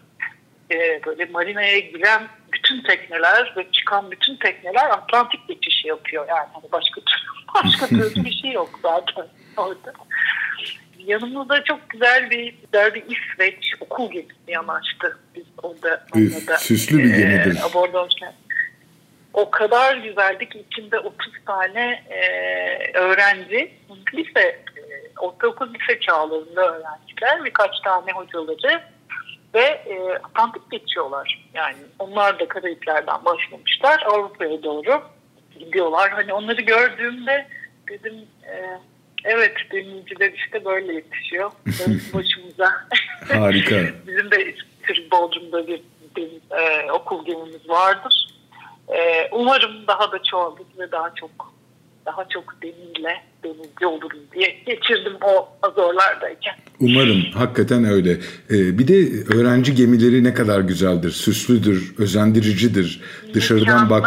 E, 0.72 1.02
böyle 1.06 1.26
marinaya 1.26 1.80
giren 1.80 2.28
bütün 2.54 2.82
tekneler 2.82 3.54
ve 3.58 3.72
çıkan 3.72 4.12
bütün 4.12 4.36
tekneler 4.36 4.90
Atlantik 4.90 5.48
geçişi 5.48 5.88
yapıyor. 5.88 6.28
Yani 6.28 6.48
hani 6.54 6.72
başka 6.72 7.02
başka 7.56 7.88
türlü 7.88 8.16
bir 8.26 8.32
şey 8.32 8.52
yok 8.52 8.80
zaten 8.82 9.28
orada. 9.58 9.94
Yanımızda 10.98 11.64
çok 11.64 11.90
güzel 11.90 12.30
bir 12.30 12.56
güzel 12.64 12.94
bir 12.94 13.04
İsveç 13.04 13.74
okul 13.80 14.12
gemisi 14.12 14.34
yanaştı. 14.48 15.18
Biz 15.36 15.44
orada 15.64 16.06
Üf, 16.16 16.60
süslü 16.60 16.98
bir 16.98 17.16
gemidir. 17.16 17.56
E. 17.56 17.64
o 19.34 19.52
kadar 19.52 19.98
güzeldi 19.98 20.50
ki 20.50 20.66
içinde 20.72 21.00
30 21.00 21.34
tane 21.46 22.04
e, 22.10 22.20
öğrenci, 22.94 23.72
lise, 24.14 24.40
e, 24.40 24.62
ortaokul 25.20 25.74
lise 25.74 26.00
çağlarında 26.00 26.62
öğrenciler, 26.62 27.46
birkaç 27.46 27.80
tane 27.80 28.12
hocaları 28.12 28.82
ve 29.54 29.62
e, 29.62 30.14
Atlantik 30.24 30.72
geçiyorlar. 30.72 31.50
Yani 31.54 31.78
onlar 32.00 32.40
da 32.40 32.48
Karayipler'den 32.48 33.26
başlamışlar 33.26 34.04
Avrupa'ya 34.06 34.64
doğru 34.64 35.04
gidiyorlar. 35.60 36.10
Hani 36.10 36.34
onları 36.34 36.62
gördüğümde 36.62 37.48
dedim 37.90 38.16
e, 38.44 38.80
evet 39.24 39.54
denizciler 39.72 40.32
işte 40.34 40.66
böyle 40.66 40.94
yetişiyor. 40.94 41.52
başımıza. 42.14 42.72
Harika. 43.28 43.76
Bizim 44.08 44.32
de 44.32 44.56
Türk 44.84 45.12
Bodrum'da 45.12 45.68
bir 45.68 45.82
deniz, 46.18 46.52
e, 46.52 46.92
okul 46.92 47.26
gemimiz 47.26 47.70
vardır. 47.70 48.30
E, 48.90 49.30
umarım 49.32 49.88
daha 49.88 50.12
da 50.12 50.24
çoğalır 50.24 50.66
ve 50.80 50.92
daha 50.92 51.16
çok 51.16 51.54
daha 52.06 52.30
çok 52.30 52.62
denizle 52.62 53.24
denizci 53.44 53.86
olurum 53.86 54.20
diye 54.34 54.50
geçirdim 54.66 55.14
o 55.22 55.50
azorlardayken. 55.62 56.56
Umarım 56.80 57.22
hakikaten 57.36 57.84
öyle. 57.84 58.12
Ee, 58.50 58.80
bir 58.80 58.88
de 58.88 59.24
öğrenci 59.38 59.76
gemileri 59.76 60.24
ne 60.24 60.34
kadar 60.34 60.60
güzeldir, 60.60 61.12
süslüdür, 61.12 61.96
özendiricidir. 61.98 63.02
Dışarıdan 63.34 63.90
bak, 63.90 64.06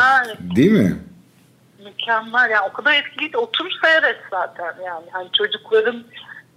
değil 0.57 0.73
mi? 0.73 0.97
Mükemmel 1.85 2.51
yani 2.51 2.69
o 2.71 2.73
kadar 2.73 2.95
etkiliydi. 2.95 3.37
Otur 3.37 3.67
seyret 3.83 4.21
zaten 4.31 4.75
yani. 4.85 5.07
Hani 5.13 5.29
çocukların 5.33 6.05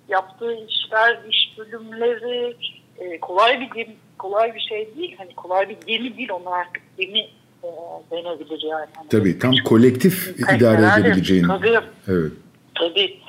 yaptığı 0.09 0.53
işler, 0.53 1.19
iş 1.30 1.57
bölümleri 1.57 2.55
e, 2.97 3.19
kolay 3.19 3.59
bir 3.61 3.69
gemi, 3.69 3.95
kolay 4.17 4.55
bir 4.55 4.59
şey 4.59 4.95
değil. 4.97 5.15
Hani 5.17 5.36
kolay 5.36 5.69
bir 5.69 5.78
gemi 5.88 6.17
değil 6.17 6.30
onlar 6.32 6.59
artık 6.59 6.84
gemi 6.97 7.28
e, 7.66 8.11
denebilir 8.11 8.61
yani. 8.63 8.88
Hani 8.95 9.09
Tabii 9.09 9.39
tam 9.39 9.55
kolektif 9.66 10.39
idare 10.55 11.01
edebileceğin. 11.01 11.47
Tabii. 11.47 11.80
Evet. 12.07 12.32
Tabii. 12.76 13.20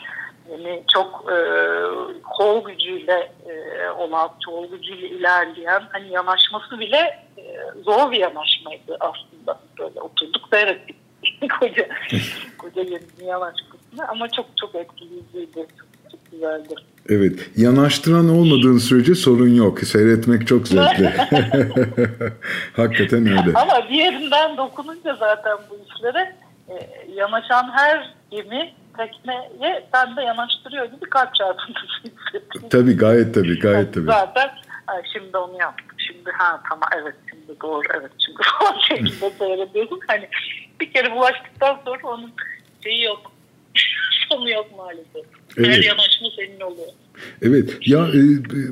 Yani 0.51 0.83
çok 0.95 1.33
e, 1.33 1.37
kol 2.37 2.65
gücüyle 2.65 3.33
e, 3.49 3.91
olan, 3.91 4.31
kol 4.47 4.71
gücüyle 4.71 5.09
ilerleyen 5.09 5.83
hani 5.93 6.13
yanaşması 6.13 6.81
bile 6.81 7.27
e, 7.39 7.43
zor 7.85 8.13
bir 8.13 8.17
yanaşmaydı 8.17 8.97
aslında. 9.01 9.61
Böyle 9.79 10.01
oturduk 10.01 10.49
seyrettik 10.51 10.97
koca, 11.61 11.89
koca 12.59 12.83
yanaşmasını 13.21 14.09
ama 14.09 14.29
çok 14.29 14.47
çok 14.57 14.75
etkileyiciydi. 14.75 15.55
Çok, 15.55 16.11
çok 16.11 16.33
güzeldi. 16.33 16.75
Evet. 17.09 17.51
Yanaştıran 17.57 18.29
olmadığın 18.29 18.79
sürece 18.79 19.15
sorun 19.15 19.55
yok. 19.55 19.81
Seyretmek 19.81 20.47
çok 20.47 20.69
zevkli. 20.69 21.07
Hakikaten 22.77 23.27
öyle. 23.27 23.53
Ama 23.55 23.89
bir 23.91 23.95
yerinden 23.95 24.57
dokununca 24.57 25.17
zaten 25.21 25.57
bu 25.71 25.79
işlere 25.89 26.37
e, 26.69 26.75
yanaşan 27.15 27.71
her 27.73 28.15
gemi 28.31 28.73
tekneye 28.97 29.87
sen 29.95 30.17
de 30.17 30.23
yanaştırıyor 30.23 30.85
gibi 30.85 31.11
kalp 31.11 31.35
çarpıntısı 31.35 32.03
hissettim. 32.05 32.63
Tabii 32.71 32.97
gayet 32.97 33.35
tabii 33.35 33.59
gayet 33.59 33.95
tabii. 33.95 34.07
Zaten 34.07 34.51
şimdi 35.13 35.37
onu 35.37 35.61
yaptım. 35.61 35.97
Şimdi 35.99 36.31
ha 36.31 36.63
tamam 36.69 36.89
evet 37.03 37.15
şimdi 37.31 37.61
doğru 37.61 37.83
evet 37.95 38.11
şimdi 38.27 38.39
falan 38.61 38.79
şekilde 38.89 39.31
seyrediyorsun. 39.31 40.01
Hani 40.07 40.29
bir 40.81 40.93
kere 40.93 41.15
bulaştıktan 41.15 41.79
sonra 41.85 42.09
onun 42.09 42.33
şeyi 42.83 43.03
yok. 43.03 43.33
Sonu 44.29 44.51
yok 44.51 44.67
maalesef. 44.77 45.36
Evet. 45.57 45.69
Her 45.69 45.83
yanaşma 45.83 46.29
senin 46.37 46.61
oluyor. 46.61 46.89
Evet 47.43 47.71
ya 47.87 48.09
e, 48.09 48.21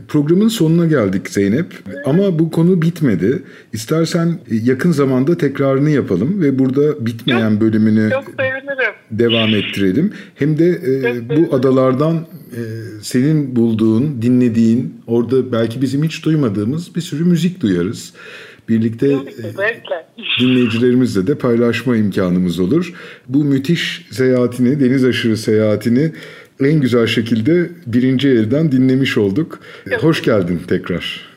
programın 0.09 0.49
sonuna 0.49 0.87
geldik 0.87 1.29
Zeynep 1.29 1.67
ama 2.05 2.39
bu 2.39 2.51
konu 2.51 2.83
bitmedi. 2.83 3.43
İstersen 3.73 4.27
e, 4.27 4.55
yakın 4.65 4.93
zamanda 4.93 5.39
tekrarını 5.39 5.91
yapalım 5.91 6.41
ve 6.41 6.59
burada 6.59 7.07
bitmeyen 7.07 7.61
bölümünü 7.61 8.11
sevinirim. 8.11 8.95
devam 9.11 9.55
ettirelim. 9.55 10.13
Hem 10.35 10.59
de 10.59 10.69
e, 10.69 11.29
bu 11.29 11.57
adalardan 11.57 12.27
e, 12.53 12.61
senin 13.03 13.57
bulduğun, 13.57 14.23
dinlediğin, 14.23 15.01
orada 15.07 15.53
belki 15.53 15.83
bizim 15.83 16.05
hiç 16.05 16.25
duymadığımız 16.25 16.95
bir 16.95 17.01
sürü 17.01 17.25
müzik 17.25 17.61
duyarız. 17.61 18.13
Birlikte 18.69 19.07
e, 19.07 19.17
dinleyicilerimizle 20.41 21.27
de 21.27 21.35
paylaşma 21.35 21.97
imkanımız 21.97 22.61
olur. 22.61 22.95
Bu 23.29 23.45
müthiş 23.45 24.07
seyahatini, 24.11 24.81
deniz 24.81 25.05
aşırı 25.05 25.37
seyahatini 25.37 26.13
en 26.61 26.81
güzel 26.81 27.07
şekilde 27.07 27.71
birinci 27.87 28.29
elden 28.29 28.73
dinlemiş 28.73 29.19
olduk. 29.19 29.59
E, 29.91 29.97
Hoş 29.97 30.23
geldin 30.23 30.63
tekrar. 30.69 31.35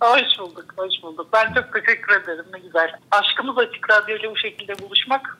Hoş 0.00 0.22
bulduk, 0.40 0.64
hoş 0.76 1.02
bulduk. 1.02 1.26
Ben 1.32 1.54
çok 1.54 1.72
teşekkür 1.72 2.12
ederim. 2.22 2.44
Ne 2.52 2.58
güzel. 2.58 2.88
Aşkımız 3.10 3.58
Açık 3.58 3.90
Radyo 3.90 4.16
ile 4.16 4.30
bu 4.30 4.36
şekilde 4.36 4.72
buluşmak 4.82 5.38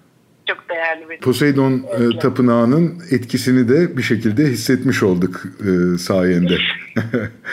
çok 0.49 0.69
değerli 0.69 1.09
benim. 1.09 1.21
Poseidon 1.21 1.83
Evet. 1.99 2.21
Tapınağı'nın 2.23 3.03
etkisini 3.11 3.69
de 3.69 3.97
bir 3.97 4.03
şekilde 4.03 4.45
hissetmiş 4.47 5.03
olduk 5.03 5.43
e, 5.61 5.99
sayende. 5.99 6.57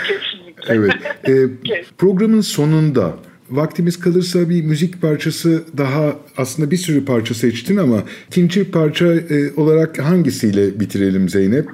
Kesinlikle. 0.08 0.64
evet. 0.74 0.94
E, 1.28 1.32
Evet. 1.32 1.86
programın 1.98 2.42
sonunda 2.42 3.14
vaktimiz 3.50 4.00
kalırsa 4.00 4.50
bir 4.50 4.64
müzik 4.64 5.02
parçası 5.02 5.78
daha 5.78 6.16
aslında 6.38 6.72
bir 6.72 6.78
sürü 6.78 7.06
parça 7.06 7.34
seçtin 7.34 7.78
ama 7.78 8.04
ikinci 8.28 8.72
parça 8.72 9.06
e, 9.06 9.54
olarak 9.58 10.00
hangisiyle 10.00 10.80
bitirelim 10.80 11.30
Zeynep? 11.30 11.68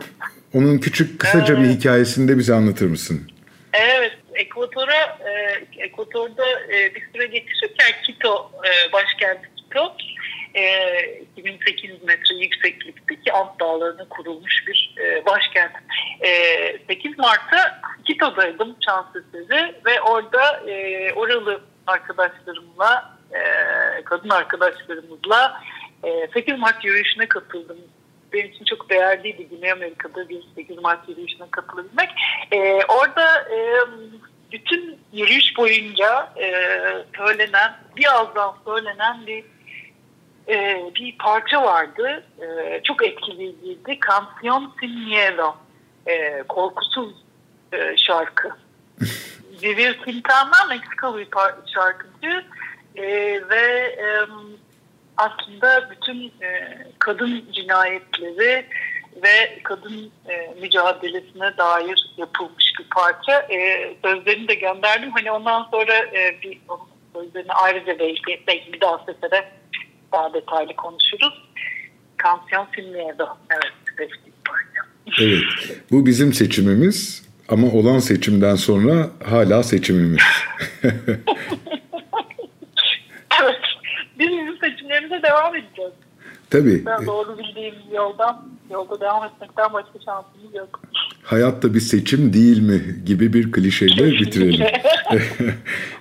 Onun 0.53 0.77
küçük 0.77 1.19
kısaca 1.19 1.61
bir 1.61 1.69
hikayesini 1.69 2.27
de 2.27 2.37
bize 2.37 2.53
anlatır 2.53 2.85
mısın? 2.87 3.21
Evet, 3.73 4.11
Ekvator'a, 4.33 5.19
e, 5.29 5.83
Ekvator'da 5.83 6.45
e, 6.73 6.95
bir 6.95 7.03
süre 7.13 7.25
geçirirken 7.25 7.91
Quito, 8.05 8.51
e, 8.65 8.93
başkenti 8.93 9.47
Quito, 9.55 9.95
e, 10.55 11.23
2800 11.37 12.03
metre 12.03 12.35
yükseklikteki 12.35 13.33
Ant 13.33 13.59
Dağları'na 13.59 14.09
kurulmuş 14.09 14.67
bir 14.67 14.95
e, 14.99 15.25
başkent. 15.25 15.71
E, 16.21 16.29
8 16.87 17.17
Mart'ta 17.17 17.81
Quito'daydım 18.07 18.75
şans 18.85 19.05
eseri 19.15 19.75
ve 19.85 20.01
orada 20.01 20.69
e, 20.69 21.13
oralı 21.13 21.61
arkadaşlarımla, 21.87 23.17
e, 23.33 23.41
kadın 24.03 24.29
arkadaşlarımızla 24.29 25.61
e, 26.03 26.27
8 26.33 26.59
Mart 26.59 26.85
yürüyüşüne 26.85 27.25
katıldım 27.25 27.77
benim 28.33 28.51
için 28.51 28.65
çok 28.65 28.89
değerliydi 28.89 29.47
Güney 29.49 29.71
Amerika'da 29.71 30.29
bir 30.29 30.43
8 30.55 30.77
Mart 30.77 31.09
yürüyüşüne 31.09 31.47
katılabilmek. 31.51 32.09
Ee, 32.51 32.79
orada 32.87 33.39
e, 33.41 33.57
bütün 34.51 34.99
yürüyüş 35.13 35.57
boyunca 35.57 36.33
e, 36.37 36.53
söylenen, 37.17 37.73
bir 37.97 38.05
ağızdan 38.13 38.55
söylenen 38.65 39.27
bir 39.27 39.43
e, 40.47 40.81
bir 40.95 41.17
parça 41.17 41.63
vardı. 41.63 42.23
E, 42.41 42.81
çok 42.83 43.05
etkileyiciydi. 43.05 43.99
Canción 43.99 44.71
Sin 44.79 44.99
Miedo. 44.99 45.55
E, 46.07 46.43
korkusuz 46.43 47.13
e, 47.73 47.97
şarkı. 47.97 48.49
Vivir 49.63 49.97
Quintana 49.97 50.65
Meksikalı 50.69 51.19
bir 51.19 51.27
şarkıcı 51.73 52.45
E, 52.95 53.03
ve 53.49 53.95
e, 53.99 54.07
aslında 55.17 55.89
bütün 55.91 56.33
e, 56.41 56.77
kadın 56.99 57.45
cinayetleri 57.51 58.65
ve 59.23 59.59
kadın 59.63 60.11
e, 60.29 60.55
mücadelesine 60.61 61.57
dair 61.57 62.13
yapılmış 62.17 62.73
bir 62.79 62.89
parça. 62.89 63.39
E, 63.39 63.89
sözlerini 64.03 64.47
de 64.47 64.55
gönderdim. 64.55 65.11
Hani 65.11 65.31
ondan 65.31 65.67
sonra 65.71 65.93
e, 65.93 66.41
bir 66.41 66.61
sözlerini 67.15 67.53
ayrıca 67.53 67.99
belki, 67.99 68.43
belki 68.47 68.73
bir 68.73 68.81
daha 68.81 68.97
sefere 68.97 69.51
daha 70.13 70.33
detaylı 70.33 70.75
konuşuruz. 70.75 71.33
Canción 72.23 72.67
Sin 72.75 72.91
Miedo. 72.91 73.37
Evet. 73.49 73.73
Evet. 75.21 75.43
Bu 75.91 76.05
bizim 76.05 76.33
seçimimiz 76.33 77.25
ama 77.49 77.67
olan 77.67 77.99
seçimden 77.99 78.55
sonra 78.55 79.09
hala 79.25 79.63
seçimimiz. 79.63 80.23
evet, 83.41 83.61
biz 84.19 84.27
bizim 84.27 84.57
seçimlerimize 84.57 85.23
devam 85.23 85.55
edeceğiz. 85.55 85.91
Tabii. 86.51 86.85
Ben 86.85 87.05
doğru 87.05 87.37
bildiğim 87.37 87.73
yoldan, 87.95 88.47
yolda 88.71 88.99
devam 89.01 89.23
etmekten 89.23 89.73
başka 89.73 89.99
şansımız 90.05 90.55
yok. 90.55 90.79
Hayatta 91.23 91.73
bir 91.73 91.79
seçim 91.79 92.33
değil 92.33 92.61
mi 92.61 92.81
gibi 93.05 93.33
bir 93.33 93.51
klişeyle 93.51 94.11
bitirelim. 94.11 94.67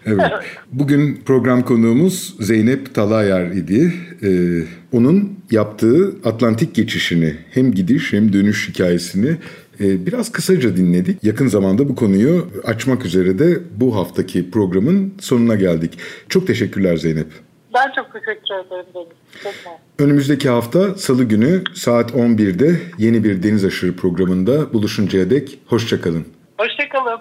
evet. 0.07 0.33
Bugün 0.73 1.23
program 1.27 1.63
konuğumuz 1.63 2.37
Zeynep 2.41 2.95
Talayer 2.95 3.47
idi. 3.47 3.95
Ee, 4.23 4.63
onun 4.97 5.39
yaptığı 5.51 6.17
Atlantik 6.25 6.75
geçişini 6.75 7.37
hem 7.51 7.73
gidiş 7.73 8.13
hem 8.13 8.33
dönüş 8.33 8.69
hikayesini 8.69 9.37
e, 9.81 10.07
biraz 10.07 10.33
kısaca 10.33 10.77
dinledik. 10.77 11.25
Yakın 11.25 11.47
zamanda 11.47 11.89
bu 11.89 11.95
konuyu 11.95 12.49
açmak 12.65 13.05
üzere 13.05 13.39
de 13.39 13.61
bu 13.77 13.97
haftaki 13.97 14.51
programın 14.51 15.15
sonuna 15.21 15.55
geldik. 15.55 15.99
Çok 16.29 16.47
teşekkürler 16.47 16.97
Zeynep. 16.97 17.50
Ben 17.75 17.93
çok 17.97 18.13
teşekkür 18.13 18.55
ederim 18.55 18.87
Deniz. 18.95 19.55
Önümüzdeki 19.99 20.49
hafta 20.49 20.95
Salı 20.95 21.25
günü 21.25 21.63
saat 21.75 22.11
11'de 22.11 22.81
yeni 22.99 23.25
bir 23.25 23.43
Deniz 23.43 23.65
Aşırı 23.65 23.97
programında 23.97 24.73
buluşuncaya 24.73 25.31
dek 25.31 25.59
hoşçakalın. 25.67 26.27
Hoşçakalın. 26.59 27.21